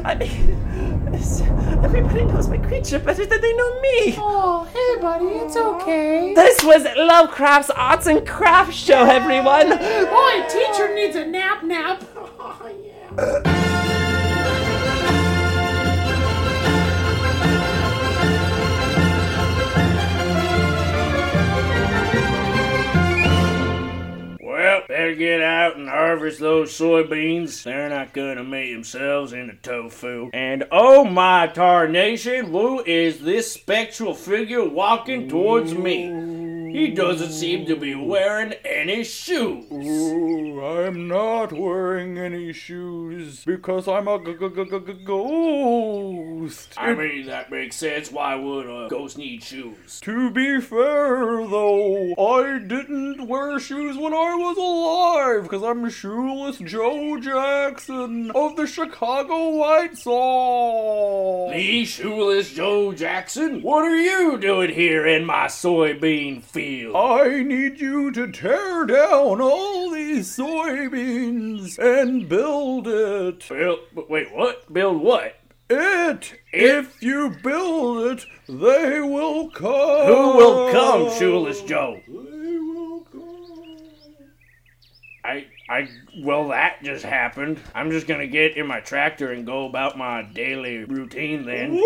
I, 0.03 0.15
Everybody 1.83 2.25
knows 2.25 2.50
my 2.50 2.57
creature 2.57 3.00
better 3.00 3.25
than 3.25 3.41
they 3.41 3.53
know 3.55 3.81
me. 3.81 4.15
Oh, 4.17 4.67
hey, 4.74 5.01
buddy, 5.01 5.25
it's 5.25 5.55
okay. 5.55 6.33
This 6.36 6.63
was 6.63 6.86
Lovecraft's 6.98 7.69
Arts 7.69 8.05
and 8.05 8.27
Crafts 8.27 8.75
Show, 8.75 9.05
everyone. 9.05 9.69
Boy, 9.69 10.48
teacher 10.50 10.93
needs 10.93 11.15
a 11.15 11.25
nap 11.25 11.63
nap. 11.63 12.03
Oh, 12.41 12.71
yeah. 13.17 13.75
Better 25.09 25.19
get 25.19 25.41
out 25.41 25.75
and 25.75 25.89
harvest 25.89 26.39
those 26.39 26.71
soybeans. 26.77 27.63
They're 27.63 27.89
not 27.89 28.13
gonna 28.13 28.43
make 28.43 28.71
themselves 28.73 29.33
into 29.33 29.55
tofu. 29.55 30.29
And 30.33 30.65
oh 30.71 31.03
my 31.03 31.47
tarnation, 31.47 32.45
who 32.51 32.83
is 32.83 33.19
this 33.21 33.51
spectral 33.51 34.13
figure 34.13 34.67
walking 34.67 35.27
towards 35.27 35.73
me? 35.73 36.38
He 36.71 36.91
doesn't 36.91 37.31
seem 37.31 37.65
to 37.67 37.75
be 37.75 37.95
wearing 37.95 38.53
any 38.65 39.03
shoes. 39.03 39.65
Ooh, 39.71 40.61
I'm 40.63 41.07
not 41.07 41.51
wearing 41.51 42.17
any 42.17 42.53
shoes 42.53 43.43
because 43.45 43.88
I'm 43.88 44.07
a 44.07 44.19
g- 44.23 44.33
g- 44.39 44.49
g- 44.49 44.65
g- 44.69 44.79
g- 44.93 45.03
ghost. 45.05 46.73
I 46.77 46.93
mean, 46.93 47.25
that 47.27 47.51
makes 47.51 47.75
sense. 47.75 48.11
Why 48.11 48.35
would 48.35 48.65
a 48.65 48.88
ghost 48.89 49.17
need 49.17 49.43
shoes? 49.43 49.99
To 50.01 50.29
be 50.31 50.59
fair, 50.61 51.45
though, 51.47 52.13
I 52.17 52.59
didn't 52.59 53.27
wear 53.27 53.59
shoes 53.59 53.97
when 53.97 54.13
I 54.13 54.35
was 54.35 54.57
alive 54.57 55.43
because 55.43 55.63
I'm 55.63 55.89
shoeless 55.89 56.57
Joe 56.57 57.19
Jackson 57.19 58.31
of 58.31 58.55
the 58.55 58.67
Chicago 58.67 59.49
White 59.49 59.97
Sox. 59.97 61.53
The 61.55 61.85
shoeless 61.85 62.51
Joe 62.51 62.91
Jackson? 62.93 63.61
What 63.61 63.85
are 63.85 63.95
you 63.95 64.38
doing 64.38 64.71
here 64.73 65.05
in 65.07 65.25
my 65.25 65.45
soybean 65.45 66.41
field? 66.43 66.58
I 66.59 67.41
need 67.43 67.79
you 67.79 68.11
to 68.11 68.29
tear 68.29 68.85
down 68.85 69.39
all 69.39 69.91
these 69.91 70.35
soybeans 70.35 71.79
and 71.79 72.27
build 72.27 72.85
it. 72.85 73.47
Build, 73.47 73.79
but 73.95 74.09
wait, 74.09 74.33
what? 74.33 74.71
Build 74.73 75.01
what? 75.01 75.39
It. 75.69 76.33
If 76.51 77.01
you 77.01 77.29
build 77.41 78.11
it, 78.11 78.25
they 78.49 78.99
will 78.99 79.49
come. 79.51 80.05
Who 80.07 80.35
will 80.35 80.71
come, 80.73 81.17
shoeless 81.17 81.61
Joe? 81.61 82.01
They 82.07 82.13
will 82.13 83.07
come. 83.09 83.77
I, 85.23 85.45
I, 85.69 85.88
well, 86.23 86.47
that 86.47 86.81
just 86.83 87.05
happened. 87.05 87.59
I'm 87.75 87.91
just 87.91 88.07
gonna 88.07 88.25
get 88.25 88.57
in 88.57 88.65
my 88.65 88.79
tractor 88.79 89.31
and 89.31 89.45
go 89.45 89.67
about 89.67 89.97
my 89.99 90.23
daily 90.23 90.83
routine 90.83 91.45
then. 91.45 91.77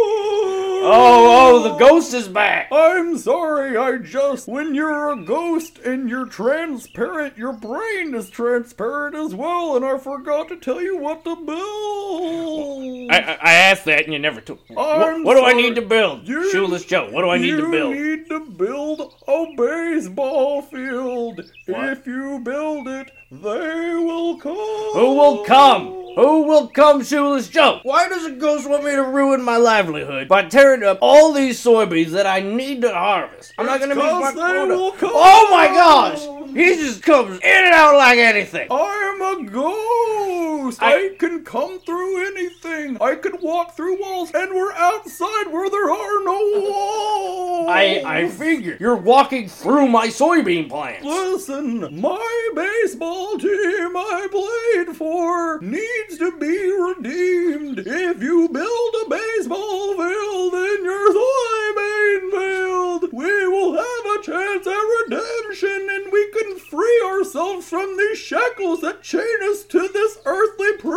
Oh, 0.86 0.86
oh, 0.86 1.64
the 1.64 1.78
ghost 1.78 2.14
is 2.14 2.28
back! 2.30 2.70
I'm 2.72 3.18
sorry, 3.18 3.76
I 3.78 3.98
just. 3.98 4.48
When 4.48 4.74
you're 4.74 5.12
a 5.12 5.22
ghost 5.24 5.80
and 5.80 6.10
you're 6.10 6.26
transparent, 6.28 7.38
your 7.38 7.54
brain 7.54 8.14
is 8.16 8.30
transparent 8.30 9.16
as 9.16 9.36
well, 9.36 9.76
and 9.76 9.84
I 9.86 9.98
forgot 9.98 10.48
to 10.50 10.58
tell 10.58 10.82
you 10.82 10.98
what 10.98 11.24
to 11.26 11.36
build. 11.36 13.12
I, 13.12 13.18
I, 13.20 13.38
I 13.42 13.54
asked 13.54 13.86
that 13.86 14.06
and 14.06 14.14
you 14.14 14.20
never 14.20 14.42
took. 14.42 14.60
What, 14.70 15.08
I'm 15.10 15.24
what 15.24 15.36
do 15.36 15.44
I 15.44 15.54
need 15.54 15.76
to 15.76 15.82
build? 15.82 16.28
You- 16.28 16.52
Shoeless 16.52 16.86
Joe, 16.86 17.10
what 17.12 17.22
do 17.22 17.30
I 17.30 17.38
need 17.38 17.58
to 17.58 17.70
build? 17.72 17.96
You 17.96 18.18
need 18.18 18.30
to 18.30 18.40
build 18.52 19.14
a 19.28 19.46
baseball 19.58 20.62
field. 20.62 21.42
What? 21.68 21.90
If 21.90 22.08
you 22.08 22.40
build 22.44 22.88
it, 22.88 23.12
they 23.42 23.96
will 23.96 24.38
come. 24.38 24.54
Who 24.94 25.16
will 25.16 25.44
come? 25.44 25.88
Who 26.16 26.44
will 26.44 26.68
come, 26.68 27.04
Shoeless 27.04 27.50
Joe? 27.50 27.80
Why 27.84 28.08
does 28.08 28.26
a 28.26 28.32
ghost 28.32 28.70
want 28.70 28.84
me 28.84 28.92
to 28.92 29.04
ruin 29.04 29.42
my 29.42 29.58
livelihood 29.58 30.28
by 30.28 30.44
tearing 30.44 30.84
up 30.84 31.00
all 31.02 31.34
these 31.34 31.64
soybeans 31.64 32.12
that 32.12 32.28
I 32.28 32.40
need 32.42 32.82
to 32.82 32.94
harvest? 32.94 33.54
I'm 33.58 33.66
not 33.66 33.80
gonna 33.80 33.96
make 33.96 34.04
my 34.06 34.32
quota. 34.32 34.92
Oh 35.04 35.48
my 35.52 35.68
gosh! 35.68 36.22
He 36.54 36.76
just 36.76 37.02
comes 37.02 37.38
in 37.38 37.42
and 37.66 37.74
out 37.74 37.96
like 37.98 38.20
anything. 38.20 38.68
I'm 38.70 39.22
a 39.22 39.50
ghost. 39.50 40.82
I- 40.82 40.94
I, 40.94 41.16
can 41.18 41.44
come 41.44 41.80
through 41.80 42.26
anything. 42.28 42.98
I 43.02 43.16
can 43.16 43.34
walk 43.42 43.76
through 43.76 44.00
walls, 44.00 44.32
and 44.34 44.54
we're 44.56 44.72
outside 44.74 45.48
where 45.52 45.70
there 45.70 45.92
are 45.92 46.24
no 46.24 46.62
walls. 46.70 47.70
I 47.70 48.02
I 48.06 48.30
figure 48.30 48.78
you're 48.80 48.96
walking 48.96 49.48
through 49.50 49.88
my 49.88 50.08
soybean 50.08 50.70
plants. 50.70 51.04
Listen, 51.06 52.00
my 52.02 52.50
baseball 52.56 53.38
team 53.38 53.96
I 53.98 54.28
played 54.32 54.96
for 54.96 55.60
needs 55.62 56.03
to 56.10 56.38
be 56.38 56.72
redeemed. 56.72 57.80
If 57.80 58.22
you 58.22 58.50
build 58.50 58.96
a 59.06 59.10
baseball 59.10 59.94
field 59.96 60.54
in 60.54 60.84
your 60.84 61.14
soybean 61.14 62.32
field, 62.32 63.14
we 63.14 63.48
will 63.48 63.74
have 63.74 64.06
a 64.20 64.22
chance 64.22 64.68
at 64.68 64.86
redemption 65.02 65.88
and 65.90 66.12
we 66.12 66.32
can 66.32 66.60
free 66.60 67.02
ourselves 67.06 67.68
from 67.68 67.98
these 67.98 68.18
shackles 68.18 68.82
that 68.82 69.02
chain 69.02 69.38
us 69.44 69.64
to 69.66 69.88
this 69.88 70.20
earthly 70.26 70.74
prison. 70.78 70.94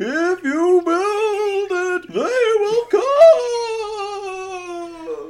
If 0.00 0.42
you 0.42 0.82
build 0.84 1.70
it, 1.70 2.12
they 2.12 2.46
will 2.60 2.84
come. 2.86 4.17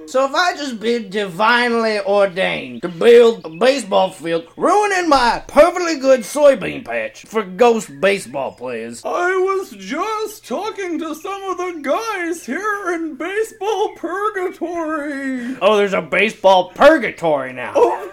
So 0.08 0.24
if 0.24 0.34
I 0.34 0.56
just 0.56 0.80
been 0.80 1.10
divinely 1.10 2.00
ordained 2.00 2.80
to 2.80 2.88
build 2.88 3.44
a 3.44 3.50
baseball 3.50 4.10
field, 4.10 4.46
ruining 4.56 5.06
my 5.06 5.44
perfectly 5.46 5.98
good 5.98 6.20
soybean 6.20 6.82
patch 6.82 7.26
for 7.26 7.42
ghost 7.42 7.90
baseball 8.00 8.52
players, 8.52 9.04
I 9.04 9.36
was 9.36 9.72
just 9.72 10.46
talking 10.46 10.98
to 11.00 11.14
some 11.14 11.42
of 11.42 11.58
the 11.58 11.80
guys 11.82 12.46
here 12.46 12.94
in 12.94 13.16
baseball 13.16 13.96
purgatory. 13.96 15.58
oh, 15.60 15.76
there's 15.76 15.92
a 15.92 16.00
baseball 16.00 16.70
purgatory 16.70 17.52
now. 17.52 17.74
Of 17.74 18.07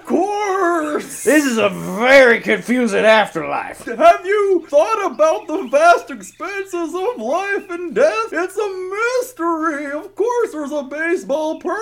course. 0.65 1.23
This 1.23 1.45
is 1.45 1.57
a 1.57 1.69
very 1.69 2.41
confusing 2.41 3.05
afterlife. 3.05 3.85
Have 3.85 4.25
you 4.25 4.65
thought 4.67 5.11
about 5.11 5.47
the 5.47 5.67
vast 5.67 6.09
expanses 6.11 6.93
of 6.95 7.17
life 7.21 7.69
and 7.69 7.93
death? 7.93 8.29
It's 8.31 8.57
a 8.57 8.89
mystery. 9.19 9.91
Of 9.91 10.15
course, 10.15 10.51
there's 10.51 10.71
a 10.71 10.83
baseball 10.83 11.59
purgatory. 11.59 11.75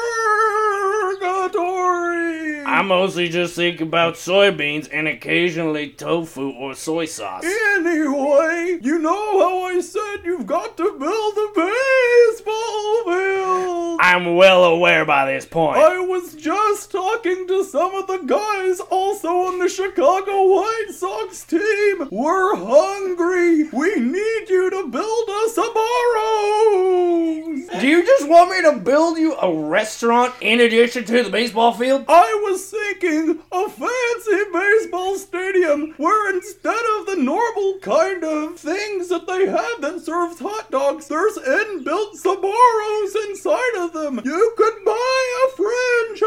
I 2.65 2.81
mostly 2.81 3.29
just 3.29 3.55
think 3.55 3.81
about 3.81 4.15
soybeans 4.15 4.89
and 4.91 5.07
occasionally 5.07 5.89
tofu 5.89 6.51
or 6.51 6.73
soy 6.75 7.05
sauce. 7.05 7.45
Anyway, 7.45 8.79
you 8.81 8.99
know 8.99 9.39
how 9.39 9.63
I 9.63 9.79
said 9.81 10.17
you've 10.23 10.47
got 10.47 10.77
to 10.77 10.83
build 10.97 11.37
a 11.37 11.47
baseball 11.55 13.03
field. 13.05 13.99
I'm 14.01 14.35
well 14.35 14.63
aware 14.65 15.05
by 15.05 15.31
this 15.31 15.45
point. 15.45 15.77
I 15.77 15.99
was 15.99 16.35
just 16.35 16.91
talking 16.91 17.47
to 17.47 17.63
some 17.63 17.95
of 17.95 18.07
the 18.07 18.17
guys 18.17 18.72
also 18.79 19.27
on 19.27 19.59
the 19.59 19.67
Chicago 19.69 20.47
White 20.47 20.91
Sox 20.91 21.43
team. 21.43 22.07
We're 22.11 22.55
hungry. 22.55 23.69
We 23.69 23.95
need 23.95 24.49
you 24.49 24.69
to 24.69 24.87
build 24.89 25.29
us 25.29 25.57
a 25.57 25.69
Barrows. 25.73 27.69
Do 27.81 27.87
you 27.87 28.05
just 28.05 28.27
want 28.29 28.51
me 28.51 28.61
to 28.61 28.73
build 28.79 29.17
you 29.17 29.35
a 29.35 29.51
restaurant 29.53 30.33
in 30.41 30.59
addition 30.61 31.03
to 31.05 31.23
the 31.23 31.29
baseball 31.29 31.73
field? 31.73 32.05
I 32.07 32.39
was 32.43 32.69
thinking 32.69 33.39
a 33.51 33.69
fancy 33.69 34.43
baseball 34.53 35.17
stadium 35.17 35.93
where 35.97 36.33
instead 36.35 36.83
of 36.97 37.05
the 37.07 37.15
normal 37.17 37.79
kind 37.79 38.23
of 38.23 38.57
things 38.59 39.09
that 39.09 39.25
they 39.27 39.47
have 39.47 39.81
that 39.81 40.01
serves 40.01 40.39
hot 40.39 40.69
dogs, 40.71 41.07
there's 41.07 41.37
inbuilt 41.37 42.15
Sbarros 42.21 43.15
inside 43.29 43.75
of 43.77 43.91
them. 43.93 44.21
You 44.23 44.53
could 44.55 44.85
buy 44.85 45.23
a 45.43 45.47
franchise. 45.57 46.23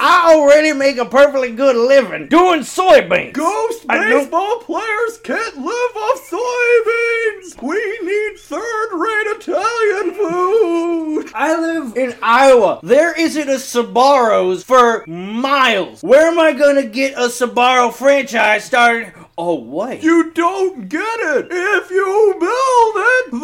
I 0.00 0.32
already 0.34 0.65
make 0.72 0.96
a 0.98 1.04
perfectly 1.04 1.52
good 1.52 1.76
living 1.76 2.28
doing 2.28 2.60
soybeans. 2.60 3.32
Ghost 3.32 3.84
I 3.88 3.98
baseball 3.98 4.58
players 4.60 5.18
can't 5.22 5.56
live 5.56 5.96
off 5.96 6.30
soybeans. 6.30 7.62
We 7.62 7.98
need 8.02 8.38
third-rate 8.38 9.26
Italian 9.36 10.14
food. 10.14 11.30
I 11.34 11.58
live 11.58 11.96
in 11.96 12.14
Iowa. 12.22 12.80
There 12.82 13.18
isn't 13.18 13.48
a 13.48 13.56
Sbarros 13.56 14.64
for 14.64 15.04
miles. 15.06 16.02
Where 16.02 16.26
am 16.26 16.38
I 16.38 16.52
gonna 16.52 16.86
get 16.86 17.14
a 17.14 17.28
Sbarro 17.28 17.92
franchise 17.92 18.64
started? 18.64 19.12
Oh, 19.38 19.60
wait. 19.60 20.02
You 20.02 20.32
don't 20.32 20.88
get 20.88 21.02
it. 21.02 21.48
If 21.50 21.90
you 21.90 22.36
build 22.40 22.96
it, 22.96 23.30
they 23.32 23.36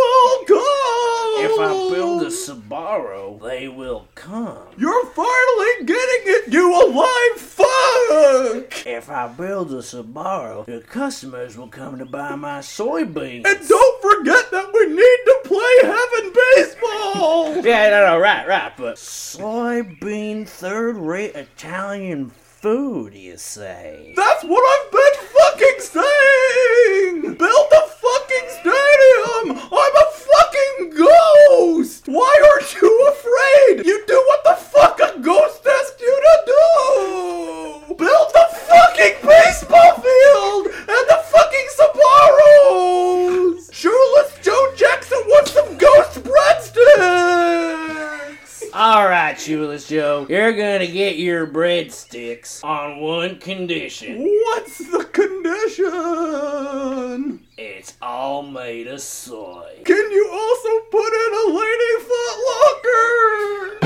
will 0.00 0.44
come. 0.46 1.44
if 1.44 1.60
I 1.60 1.94
build 1.94 2.22
a 2.22 2.30
Sbarro, 2.30 3.38
they 3.42 3.68
will 3.68 4.08
come. 4.14 4.68
You're 4.78 5.04
finally 5.04 5.84
getting 5.84 6.22
it, 6.32 6.50
you 6.50 6.72
alive 6.74 7.40
fuck! 7.40 8.86
If 8.86 9.10
I 9.10 9.28
build 9.28 9.70
a 9.72 9.82
Sbarro, 9.82 10.64
the 10.64 10.80
customers 10.80 11.58
will 11.58 11.68
come 11.68 11.98
to 11.98 12.06
buy 12.06 12.34
my 12.34 12.60
soybeans. 12.60 13.46
And 13.46 13.68
don't 13.68 14.00
forget 14.02 14.50
that 14.50 14.70
we 14.72 14.86
need 14.86 15.20
to 15.26 15.40
play 15.44 15.76
heaven 15.82 16.32
baseball! 16.32 17.62
Yeah, 17.68 17.90
no, 17.90 18.06
no, 18.06 18.18
right, 18.18 18.46
right, 18.48 18.72
but 18.78 18.96
soybean 18.96 20.48
third-rate 20.48 21.34
Italian 21.34 22.30
food, 22.30 23.14
you 23.14 23.36
say? 23.36 24.12
That's 24.16 24.44
what 24.44 24.86
I've 24.86 24.92
been 24.92 24.97
fucking 25.38 25.80
saying! 25.80 27.34
Build 27.34 27.72
a 27.72 27.82
fucking 28.04 28.48
stadium! 28.58 29.58
I'm 29.72 29.94
a 29.96 30.06
fucking 30.28 30.90
ghost! 30.96 32.08
Why 32.08 32.32
aren't 32.50 32.74
you 32.74 33.08
afraid? 33.08 33.86
You 33.86 34.04
do 34.06 34.24
what 34.26 34.44
the 34.44 34.56
fuck 34.56 35.00
a 35.00 35.18
ghost 35.20 35.66
asked 35.66 36.00
you 36.00 36.22
to 36.26 36.42
do! 36.46 37.94
Build 37.94 38.28
the 38.34 38.46
fucking 38.68 39.16
baseball 39.22 39.94
field 40.02 40.66
and 40.66 41.04
the 41.12 41.20
fucking 41.32 41.68
Sbarros! 41.78 43.72
Shoeless 43.72 44.32
Joe 44.42 44.72
Jackson 44.76 45.22
wants 45.28 45.52
some 45.52 45.76
ghost 45.78 46.22
breadsticks! 46.24 47.77
Alright, 48.74 49.40
Shoeless 49.40 49.88
Joe, 49.88 50.26
you're 50.28 50.52
gonna 50.52 50.86
get 50.86 51.16
your 51.16 51.46
breadsticks 51.46 52.62
on 52.62 53.00
one 53.00 53.38
condition. 53.38 54.22
What's 54.22 54.78
the 54.78 55.04
condition? 55.04 55.86
It's 57.56 57.96
all 58.02 58.42
made 58.42 58.86
of 58.86 59.00
soy. 59.00 59.80
Can 59.84 60.10
you 60.10 60.28
also 60.30 60.80
put 60.90 61.12
in 61.12 61.34
a 61.34 61.46
lady 61.58 62.04
foot 62.04 62.38
locker? 62.46 63.78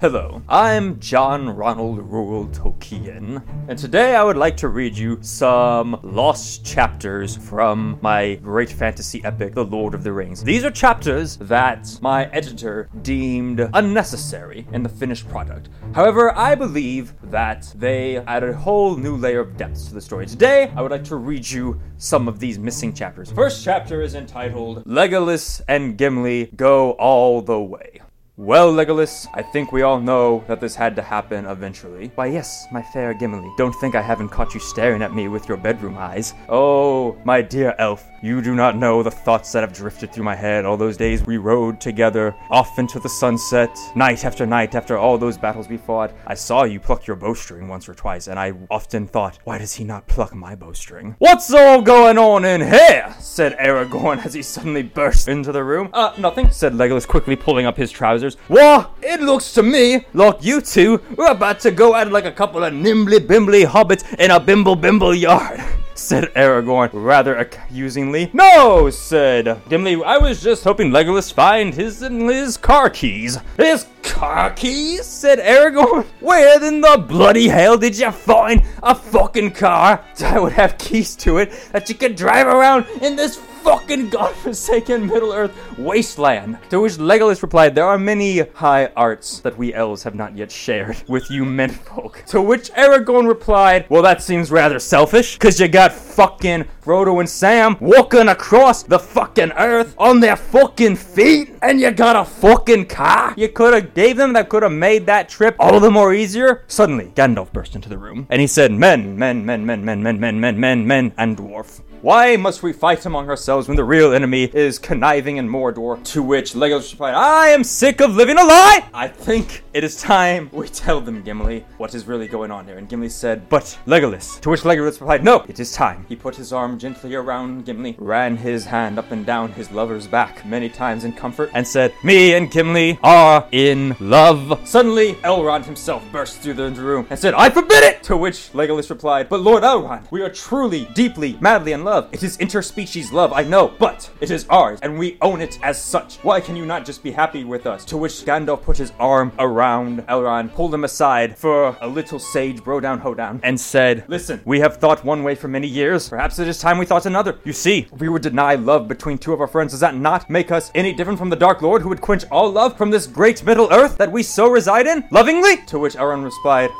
Hello, 0.00 0.42
I'm 0.48 0.98
John 0.98 1.48
Ronald 1.50 2.00
Reuel 2.00 2.48
And 2.92 3.78
today 3.78 4.16
I 4.16 4.22
would 4.22 4.36
like 4.36 4.54
to 4.58 4.68
read 4.68 4.98
you 4.98 5.16
some 5.22 5.98
lost 6.02 6.62
chapters 6.62 7.36
from 7.36 7.98
my 8.02 8.34
great 8.34 8.70
fantasy 8.70 9.24
epic, 9.24 9.54
The 9.54 9.64
Lord 9.64 9.94
of 9.94 10.04
the 10.04 10.12
Rings. 10.12 10.44
These 10.44 10.62
are 10.64 10.70
chapters 10.70 11.38
that 11.38 11.98
my 12.02 12.26
editor 12.32 12.90
deemed 13.00 13.66
unnecessary 13.72 14.66
in 14.72 14.82
the 14.82 14.90
finished 14.90 15.26
product. 15.30 15.70
However, 15.94 16.36
I 16.36 16.54
believe 16.54 17.14
that 17.30 17.72
they 17.76 18.18
add 18.18 18.44
a 18.44 18.52
whole 18.52 18.94
new 18.96 19.16
layer 19.16 19.40
of 19.40 19.56
depth 19.56 19.88
to 19.88 19.94
the 19.94 20.00
story. 20.00 20.26
Today, 20.26 20.70
I 20.76 20.82
would 20.82 20.90
like 20.90 21.04
to 21.04 21.16
read 21.16 21.48
you 21.48 21.80
some 21.96 22.28
of 22.28 22.40
these 22.40 22.58
missing 22.58 22.92
chapters. 22.92 23.32
First 23.32 23.64
chapter 23.64 24.02
is 24.02 24.14
entitled 24.14 24.84
Legolas 24.84 25.62
and 25.66 25.96
Gimli 25.96 26.50
Go 26.56 26.90
All 26.92 27.40
the 27.40 27.58
Way. 27.58 28.01
Well, 28.38 28.72
Legolas, 28.72 29.26
I 29.34 29.42
think 29.42 29.72
we 29.72 29.82
all 29.82 30.00
know 30.00 30.42
that 30.48 30.58
this 30.58 30.74
had 30.74 30.96
to 30.96 31.02
happen 31.02 31.44
eventually. 31.44 32.10
Why, 32.14 32.26
yes, 32.26 32.66
my 32.72 32.80
fair 32.80 33.12
Gimli. 33.12 33.52
Don't 33.58 33.74
think 33.74 33.94
I 33.94 34.00
haven't 34.00 34.30
caught 34.30 34.54
you 34.54 34.60
staring 34.60 35.02
at 35.02 35.12
me 35.12 35.28
with 35.28 35.46
your 35.46 35.58
bedroom 35.58 35.98
eyes. 35.98 36.32
Oh, 36.48 37.14
my 37.26 37.42
dear 37.42 37.74
elf, 37.78 38.02
you 38.22 38.40
do 38.40 38.54
not 38.54 38.76
know 38.76 39.02
the 39.02 39.10
thoughts 39.10 39.50
that 39.50 39.62
have 39.62 39.72
drifted 39.72 40.12
through 40.12 40.22
my 40.22 40.36
head 40.36 40.64
all 40.64 40.76
those 40.76 40.96
days 40.96 41.26
we 41.26 41.38
rode 41.38 41.80
together 41.80 42.34
off 42.50 42.78
into 42.78 43.00
the 43.00 43.08
sunset, 43.08 43.76
night 43.96 44.24
after 44.24 44.46
night 44.46 44.76
after 44.76 44.96
all 44.96 45.18
those 45.18 45.36
battles 45.36 45.68
we 45.68 45.76
fought. 45.76 46.14
I 46.26 46.34
saw 46.34 46.62
you 46.62 46.78
pluck 46.78 47.06
your 47.06 47.16
bowstring 47.16 47.66
once 47.66 47.88
or 47.88 47.94
twice, 47.94 48.28
and 48.28 48.38
I 48.38 48.52
often 48.70 49.08
thought, 49.08 49.40
why 49.42 49.58
does 49.58 49.74
he 49.74 49.82
not 49.82 50.06
pluck 50.06 50.34
my 50.34 50.54
bowstring? 50.54 51.16
What's 51.18 51.52
all 51.52 51.82
going 51.82 52.16
on 52.16 52.44
in 52.44 52.60
here? 52.60 53.12
said 53.18 53.58
Aragorn 53.58 54.24
as 54.24 54.34
he 54.34 54.42
suddenly 54.42 54.84
burst 54.84 55.26
into 55.26 55.50
the 55.50 55.64
room. 55.64 55.90
Uh, 55.92 56.14
nothing, 56.16 56.50
said 56.50 56.74
Legolas 56.74 57.08
quickly 57.08 57.34
pulling 57.34 57.66
up 57.66 57.76
his 57.76 57.90
trousers. 57.90 58.36
Why, 58.46 58.86
it 59.02 59.20
looks 59.20 59.52
to 59.54 59.64
me 59.64 60.06
like 60.14 60.44
you 60.44 60.60
two 60.60 61.00
were 61.16 61.26
about 61.26 61.58
to 61.60 61.72
go 61.72 61.96
at 61.96 62.06
it 62.06 62.12
like 62.12 62.24
a 62.24 62.32
couple 62.32 62.62
of 62.62 62.72
nimbly 62.72 63.18
bimbly 63.18 63.66
hobbits 63.66 64.14
in 64.20 64.30
a 64.30 64.38
bimble 64.38 64.76
bimble 64.76 65.14
yard. 65.14 65.60
Said 66.02 66.34
Aragorn 66.34 66.90
rather 66.92 67.36
accusingly. 67.36 68.28
No, 68.32 68.90
said 68.90 69.62
Gimli. 69.68 70.02
I 70.02 70.18
was 70.18 70.42
just 70.42 70.64
hoping 70.64 70.90
Legolas 70.90 71.32
find 71.32 71.72
his 71.72 72.02
and 72.02 72.28
his 72.28 72.56
car 72.56 72.90
keys. 72.90 73.38
His 73.56 73.86
car 74.02 74.50
keys? 74.50 75.06
Said 75.06 75.38
Aragorn. 75.38 76.04
Where 76.18 76.62
in 76.62 76.80
the 76.80 77.02
bloody 77.08 77.46
hell 77.46 77.78
did 77.78 77.96
you 77.96 78.10
find 78.10 78.64
a 78.82 78.96
fucking 78.96 79.52
car 79.52 80.04
that 80.16 80.42
would 80.42 80.52
have 80.52 80.76
keys 80.76 81.14
to 81.16 81.38
it 81.38 81.52
that 81.70 81.88
you 81.88 81.94
could 81.94 82.16
drive 82.16 82.48
around 82.48 82.84
in 83.00 83.14
this 83.14 83.36
fucking 83.62 84.10
godforsaken 84.10 85.06
Middle 85.06 85.32
Earth 85.32 85.52
wasteland. 85.78 86.58
To 86.70 86.80
which 86.80 86.94
Legolas 86.94 87.42
replied, 87.42 87.74
There 87.74 87.84
are 87.84 87.98
many 87.98 88.40
high 88.40 88.86
arts 88.96 89.40
that 89.40 89.56
we 89.56 89.72
elves 89.74 90.02
have 90.02 90.14
not 90.14 90.36
yet 90.36 90.50
shared 90.50 91.02
with 91.08 91.30
you 91.30 91.44
menfolk. 91.44 92.24
To 92.28 92.40
which 92.40 92.70
Aragorn 92.72 93.28
replied, 93.28 93.86
Well, 93.88 94.02
that 94.02 94.22
seems 94.22 94.50
rather 94.50 94.78
selfish, 94.78 95.38
cause 95.38 95.60
you 95.60 95.68
got 95.68 95.92
fucking 95.92 96.64
Frodo 96.82 97.20
and 97.20 97.28
Sam 97.30 97.76
walking 97.80 98.28
across 98.28 98.82
the 98.82 98.98
fucking 98.98 99.52
earth 99.52 99.94
on 99.98 100.20
their 100.20 100.36
fucking 100.36 100.96
feet, 100.96 101.54
and 101.62 101.80
you 101.80 101.90
got 101.92 102.16
a 102.16 102.24
fucking 102.24 102.86
car 102.86 103.32
you 103.36 103.48
could 103.48 103.74
have 103.74 103.94
gave 103.94 104.16
them 104.16 104.32
that 104.32 104.48
could 104.48 104.62
have 104.62 104.72
made 104.72 105.06
that 105.06 105.28
trip 105.28 105.56
all 105.58 105.80
the 105.80 105.90
more 105.90 106.12
easier. 106.12 106.64
Suddenly, 106.66 107.12
Gandalf 107.14 107.52
burst 107.52 107.74
into 107.74 107.88
the 107.88 107.98
room, 107.98 108.26
and 108.30 108.40
he 108.40 108.46
said, 108.46 108.72
Men, 108.72 109.18
men, 109.18 109.44
men, 109.44 109.64
men, 109.64 109.84
men, 109.84 110.02
men, 110.02 110.20
men, 110.20 110.40
men, 110.40 110.60
men, 110.60 110.86
men, 110.86 111.12
and 111.16 111.36
dwarf. 111.36 111.80
Why 112.02 112.34
must 112.34 112.64
we 112.64 112.72
fight 112.72 113.06
among 113.06 113.28
ourselves 113.28 113.68
when 113.68 113.76
the 113.76 113.84
real 113.84 114.12
enemy 114.12 114.50
is 114.52 114.76
conniving 114.76 115.36
in 115.36 115.48
Mordor? 115.48 116.02
To 116.06 116.20
which 116.20 116.54
Legolas 116.54 116.90
replied, 116.90 117.14
I 117.14 117.50
am 117.50 117.62
sick 117.62 118.00
of 118.00 118.16
living 118.16 118.38
a 118.38 118.42
lie! 118.44 118.88
I 118.92 119.06
think 119.06 119.62
it 119.72 119.84
is 119.84 120.00
time 120.00 120.50
we 120.52 120.66
tell 120.66 121.00
them, 121.00 121.22
Gimli, 121.22 121.64
what 121.76 121.94
is 121.94 122.08
really 122.08 122.26
going 122.26 122.50
on 122.50 122.66
here. 122.66 122.76
And 122.76 122.88
Gimli 122.88 123.08
said, 123.08 123.48
But 123.48 123.78
Legolas. 123.86 124.40
To 124.40 124.50
which 124.50 124.62
Legolas 124.62 125.00
replied, 125.00 125.22
No, 125.22 125.44
it 125.46 125.60
is 125.60 125.70
time. 125.70 126.04
He 126.08 126.16
put 126.16 126.34
his 126.34 126.52
arm 126.52 126.76
gently 126.76 127.14
around 127.14 127.66
Gimli, 127.66 127.94
ran 128.00 128.36
his 128.36 128.64
hand 128.64 128.98
up 128.98 129.12
and 129.12 129.24
down 129.24 129.52
his 129.52 129.70
lover's 129.70 130.08
back 130.08 130.44
many 130.44 130.68
times 130.68 131.04
in 131.04 131.12
comfort, 131.12 131.52
and 131.54 131.64
said, 131.64 131.94
Me 132.02 132.34
and 132.34 132.50
Gimli 132.50 132.98
are 133.04 133.46
in 133.52 133.94
love. 134.00 134.60
Suddenly, 134.68 135.12
Elrond 135.22 135.66
himself 135.66 136.02
burst 136.10 136.40
through 136.40 136.54
the 136.54 136.68
room 136.72 137.06
and 137.10 137.18
said, 137.18 137.34
I 137.34 137.48
forbid 137.48 137.84
it! 137.84 138.02
To 138.02 138.16
which 138.16 138.50
Legolas 138.54 138.90
replied, 138.90 139.28
But 139.28 139.42
Lord 139.42 139.62
Elrond, 139.62 140.10
we 140.10 140.22
are 140.22 140.30
truly, 140.30 140.88
deeply, 140.96 141.38
madly 141.40 141.70
in 141.70 141.84
love. 141.84 141.91
It 142.12 142.22
is 142.22 142.38
interspecies 142.38 143.12
love, 143.12 143.32
I 143.32 143.42
know, 143.42 143.74
but 143.78 144.10
it 144.20 144.30
is 144.30 144.46
ours, 144.48 144.78
and 144.82 144.98
we 144.98 145.18
own 145.20 145.40
it 145.40 145.58
as 145.62 145.82
such. 145.82 146.16
Why 146.18 146.40
can 146.40 146.56
you 146.56 146.64
not 146.64 146.86
just 146.86 147.02
be 147.02 147.10
happy 147.10 147.44
with 147.44 147.66
us? 147.66 147.84
To 147.86 147.96
which 147.96 148.24
Gandalf 148.24 148.62
put 148.62 148.78
his 148.78 148.92
arm 148.98 149.32
around 149.38 150.00
Elrond, 150.06 150.54
pulled 150.54 150.74
him 150.74 150.84
aside 150.84 151.36
for 151.36 151.76
a 151.80 151.88
little 151.88 152.18
sage 152.18 152.64
bro 152.64 152.80
down 152.80 153.00
hoedown, 153.00 153.40
and 153.42 153.60
said, 153.60 154.04
Listen, 154.08 154.40
we 154.44 154.60
have 154.60 154.78
thought 154.78 155.04
one 155.04 155.22
way 155.22 155.34
for 155.34 155.48
many 155.48 155.66
years. 155.66 156.08
Perhaps 156.08 156.38
it 156.38 156.48
is 156.48 156.58
time 156.58 156.78
we 156.78 156.86
thought 156.86 157.06
another. 157.06 157.38
You 157.44 157.52
see, 157.52 157.86
if 157.92 158.00
we 158.00 158.08
were 158.08 158.18
deny 158.18 158.54
love 158.54 158.88
between 158.88 159.18
two 159.18 159.32
of 159.32 159.40
our 159.40 159.46
friends. 159.46 159.72
Does 159.72 159.80
that 159.80 159.94
not 159.94 160.30
make 160.30 160.50
us 160.50 160.70
any 160.74 160.94
different 160.94 161.18
from 161.18 161.28
the 161.28 161.36
Dark 161.36 161.60
Lord 161.60 161.82
who 161.82 161.88
would 161.90 162.00
quench 162.00 162.24
all 162.30 162.50
love 162.50 162.78
from 162.78 162.90
this 162.90 163.06
great 163.06 163.44
Middle 163.44 163.70
Earth 163.72 163.98
that 163.98 164.10
we 164.10 164.22
so 164.22 164.48
reside 164.48 164.86
in? 164.86 165.04
Lovingly? 165.10 165.58
To 165.66 165.78
which 165.78 165.94
Elrond 165.94 166.24
replied, 166.24 166.70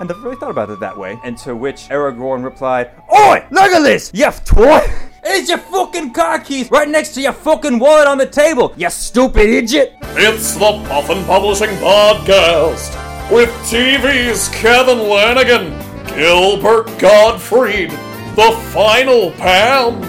and 0.00 0.10
I've 0.10 0.22
really 0.22 0.36
thought 0.36 0.50
about 0.50 0.70
it 0.70 0.80
that 0.80 0.96
way. 0.96 1.18
And 1.24 1.36
to 1.38 1.54
which 1.54 1.88
Aragorn 1.88 2.44
replied, 2.44 2.90
Oi, 3.12 3.44
Legolas, 3.50 4.10
you 4.14 4.24
twat! 4.26 4.92
It's 5.24 5.48
your 5.48 5.58
fucking 5.58 6.12
car 6.12 6.38
keys 6.38 6.70
right 6.70 6.88
next 6.88 7.14
to 7.14 7.20
your 7.20 7.32
fucking 7.32 7.78
wallet 7.78 8.06
on 8.06 8.18
the 8.18 8.26
table, 8.26 8.72
you 8.76 8.88
stupid 8.90 9.48
idiot! 9.48 9.94
It's 10.02 10.54
the 10.54 10.82
Puffin 10.88 11.24
Publishing 11.24 11.70
Podcast 11.76 13.30
with 13.30 13.50
TV's 13.70 14.48
Kevin 14.48 15.08
Lanigan, 15.08 15.76
Gilbert 16.06 16.86
Gottfried, 16.98 17.90
The 18.36 18.58
Final 18.72 19.32
Pam, 19.32 20.00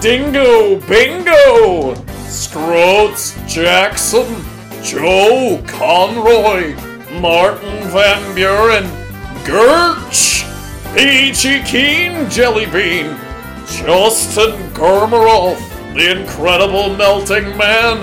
Dingo 0.00 0.80
Bingo, 0.88 1.94
Scroats 2.26 3.46
Jackson, 3.46 4.26
Joe 4.82 5.62
Conroy, 5.68 6.74
Martin 7.20 7.88
Van 7.90 8.34
Buren, 8.34 9.03
Gertch, 9.44 10.42
Peachy 10.96 11.62
Keen 11.64 12.12
Jellybean, 12.30 13.14
Justin 13.66 14.52
Gurmaroff, 14.72 15.58
the 15.92 16.18
Incredible 16.20 16.96
Melting 16.96 17.54
Man, 17.56 18.00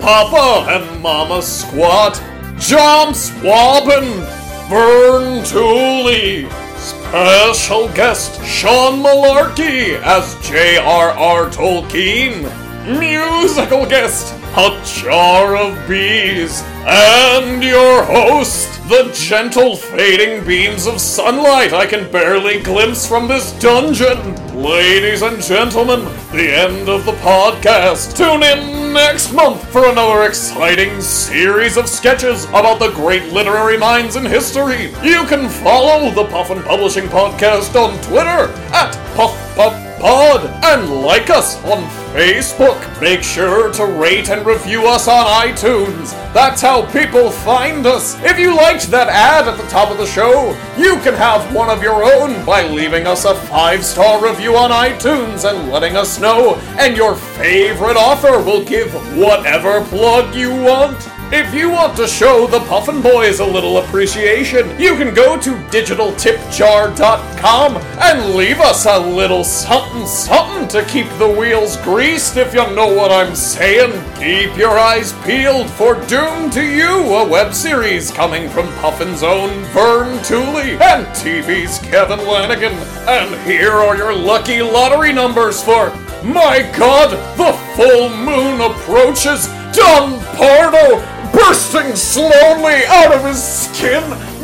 Papa 0.00 0.70
and 0.70 1.02
Mama 1.02 1.40
Squat, 1.40 2.22
John 2.58 3.14
Swabin, 3.14 4.22
Vern 4.68 5.42
Tooley, 5.44 6.46
special 6.76 7.88
guest 7.94 8.44
Shawn 8.44 9.02
Mullarkey 9.02 10.00
as 10.02 10.36
J.R.R. 10.46 11.48
Tolkien, 11.48 12.61
musical 12.86 13.86
guest 13.86 14.34
A 14.56 14.80
Jar 14.84 15.56
of 15.56 15.88
Bees, 15.88 16.62
and 16.84 17.62
your 17.62 18.02
host, 18.04 18.68
the 18.88 19.10
gentle 19.14 19.76
fading 19.76 20.44
beams 20.44 20.86
of 20.86 21.00
sunlight 21.00 21.72
I 21.72 21.86
can 21.86 22.10
barely 22.10 22.60
glimpse 22.60 23.06
from 23.06 23.28
this 23.28 23.52
dungeon. 23.60 24.34
Ladies 24.60 25.22
and 25.22 25.40
gentlemen, 25.40 26.04
the 26.32 26.52
end 26.54 26.88
of 26.88 27.04
the 27.04 27.12
podcast. 27.12 28.16
Tune 28.16 28.42
in 28.42 28.92
next 28.92 29.32
month 29.32 29.64
for 29.72 29.88
another 29.88 30.24
exciting 30.24 31.00
series 31.00 31.76
of 31.76 31.88
sketches 31.88 32.44
about 32.46 32.78
the 32.78 32.90
great 32.90 33.32
literary 33.32 33.78
minds 33.78 34.16
in 34.16 34.24
history. 34.24 34.86
You 35.02 35.24
can 35.26 35.48
follow 35.48 36.10
the 36.10 36.24
Puffin 36.24 36.62
Publishing 36.62 37.04
Podcast 37.04 37.74
on 37.76 37.96
Twitter 38.02 38.52
at 38.74 38.92
Puff 39.14 39.56
Pub 39.56 39.91
Pod 40.02 40.46
and 40.64 40.90
like 41.02 41.30
us 41.30 41.62
on 41.64 41.84
Facebook. 42.12 43.00
Make 43.00 43.22
sure 43.22 43.72
to 43.74 43.86
rate 43.86 44.30
and 44.30 44.44
review 44.44 44.88
us 44.88 45.06
on 45.06 45.26
iTunes. 45.46 46.10
That's 46.34 46.60
how 46.60 46.90
people 46.90 47.30
find 47.30 47.86
us. 47.86 48.20
If 48.24 48.36
you 48.36 48.56
liked 48.56 48.88
that 48.88 49.08
ad 49.08 49.46
at 49.46 49.56
the 49.56 49.68
top 49.68 49.92
of 49.92 49.98
the 49.98 50.06
show, 50.06 50.58
you 50.76 50.96
can 51.02 51.14
have 51.14 51.54
one 51.54 51.70
of 51.70 51.84
your 51.84 52.02
own 52.02 52.44
by 52.44 52.66
leaving 52.66 53.06
us 53.06 53.24
a 53.26 53.36
five 53.36 53.84
star 53.84 54.20
review 54.20 54.56
on 54.56 54.72
iTunes 54.72 55.48
and 55.48 55.70
letting 55.70 55.96
us 55.96 56.18
know, 56.18 56.56
and 56.80 56.96
your 56.96 57.14
favorite 57.14 57.96
author 57.96 58.42
will 58.42 58.64
give 58.64 58.92
whatever 59.16 59.84
plug 59.84 60.34
you 60.34 60.50
want. 60.50 61.11
If 61.34 61.54
you 61.54 61.70
want 61.70 61.96
to 61.96 62.06
show 62.06 62.46
the 62.46 62.60
Puffin 62.60 63.00
Boys 63.00 63.40
a 63.40 63.46
little 63.46 63.78
appreciation, 63.78 64.78
you 64.78 64.96
can 64.96 65.14
go 65.14 65.40
to 65.40 65.52
digitaltipjar.com 65.72 67.76
and 67.78 68.34
leave 68.34 68.60
us 68.60 68.84
a 68.84 68.98
little 68.98 69.42
something 69.42 70.06
something 70.06 70.68
to 70.68 70.84
keep 70.84 71.08
the 71.16 71.30
wheels 71.30 71.78
greased 71.78 72.36
if 72.36 72.52
you 72.52 72.70
know 72.74 72.92
what 72.92 73.10
I'm 73.10 73.34
saying. 73.34 73.92
Keep 74.16 74.58
your 74.58 74.78
eyes 74.78 75.14
peeled 75.24 75.70
for 75.70 75.94
Doom 76.04 76.50
to 76.50 76.62
You, 76.62 77.14
a 77.14 77.26
web 77.26 77.54
series 77.54 78.10
coming 78.10 78.50
from 78.50 78.66
Puffin's 78.74 79.22
own 79.22 79.64
Vern 79.72 80.22
Tooley 80.24 80.72
and 80.72 81.06
TV's 81.16 81.78
Kevin 81.78 82.26
Lanigan. 82.26 82.74
And 83.08 83.34
here 83.50 83.72
are 83.72 83.96
your 83.96 84.14
lucky 84.14 84.60
lottery 84.60 85.14
numbers 85.14 85.64
for 85.64 85.94
my 86.22 86.60
god, 86.76 87.12
the 87.38 87.54
full 87.74 88.10
moon 88.10 88.60
approaches! 88.60 89.48
Don 89.72 90.20
Pardo 90.36 91.00
bursting 91.42 91.96
slowly 91.96 92.84
out 92.86 93.12
of 93.12 93.24
his 93.24 93.42
skin, 93.42 94.02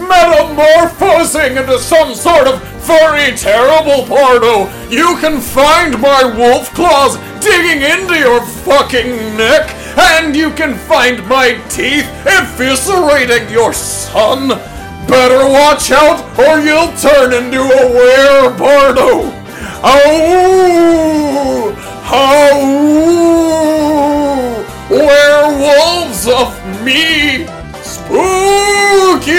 metamorphosing 0.08 1.56
into 1.56 1.78
some 1.78 2.12
sort 2.14 2.48
of 2.48 2.61
furry, 2.82 3.37
terrible 3.37 4.04
Pardo. 4.06 4.68
You 4.88 5.16
can 5.20 5.40
find 5.40 6.00
my 6.00 6.24
wolf 6.24 6.74
claws 6.74 7.16
digging 7.40 7.82
into 7.82 8.18
your 8.18 8.40
fucking 8.40 9.37
neck, 9.37 9.70
and 9.96 10.34
you 10.34 10.50
can 10.50 10.74
find 10.74 11.24
my 11.28 11.61
teeth 11.68 12.06
eviscerating 12.24 13.48
your 13.50 13.72
son. 13.72 14.48
Better 15.06 15.48
watch 15.48 15.92
out, 15.92 16.20
or 16.38 16.58
you'll 16.61 16.92
turn 16.96 17.32
into 17.32 17.61
a 17.61 17.90
were 17.92 18.56
Pardo. 18.56 19.32
Oh! 19.84 21.74
Oh! 22.11 22.88
Werewolves 24.90 26.26
of 26.26 26.58
me! 26.82 27.46
Spooky 27.82 29.32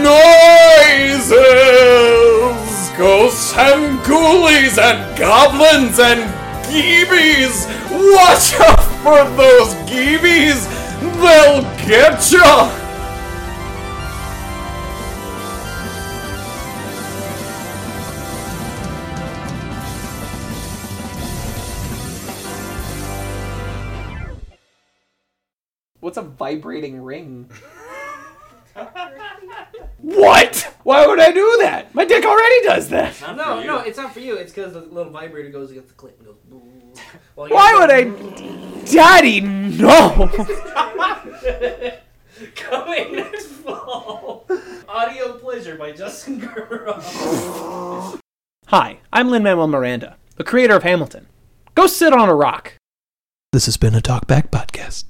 noises! 0.00 1.30
Ghosts 2.96 3.54
and 3.56 3.98
ghoulies 4.00 4.78
and 4.78 5.18
goblins 5.18 5.98
and 5.98 6.20
geebies! 6.66 7.66
Watch 7.90 8.54
out 8.60 8.82
for 9.02 9.24
those 9.36 9.74
geebies! 9.88 10.66
They'll 11.20 11.62
get 11.86 12.30
ya! 12.30 12.81
Vibrating 26.56 27.00
ring? 27.02 27.50
What? 29.98 30.74
Why 30.82 31.06
would 31.06 31.20
I 31.20 31.30
do 31.30 31.58
that? 31.60 31.94
My 31.94 32.04
dick 32.04 32.24
already 32.24 32.62
does 32.62 32.88
that. 32.88 33.14
No, 33.36 33.62
no, 33.62 33.78
it's 33.80 33.98
not 33.98 34.12
for 34.12 34.18
you. 34.20 34.34
It's 34.34 34.52
because 34.52 34.72
the 34.72 34.80
little 34.80 35.12
vibrator 35.12 35.48
goes 35.50 35.70
against 35.70 35.88
the 35.90 35.94
clit 35.94 36.16
and 36.18 36.26
goes. 36.26 36.36
boom. 36.48 36.92
While 37.36 37.48
Why 37.50 37.70
you're- 37.70 37.80
would 37.80 37.90
I? 37.90 38.84
Daddy, 38.92 39.40
no. 39.42 40.28
Coming 42.56 43.12
next 43.16 43.46
fall. 43.46 44.46
Audio 44.88 45.34
Pleasure 45.38 45.76
by 45.76 45.92
Justin 45.92 46.40
Gerber. 46.40 46.94
Hi, 48.66 48.98
I'm 49.12 49.28
Lin 49.30 49.42
Manuel 49.44 49.68
Miranda, 49.68 50.16
the 50.36 50.44
creator 50.44 50.74
of 50.76 50.82
Hamilton. 50.82 51.26
Go 51.76 51.86
sit 51.86 52.12
on 52.12 52.28
a 52.28 52.34
rock. 52.34 52.74
This 53.52 53.66
has 53.66 53.76
been 53.76 53.94
a 53.94 54.00
Talkback 54.00 54.48
Podcast. 54.50 55.04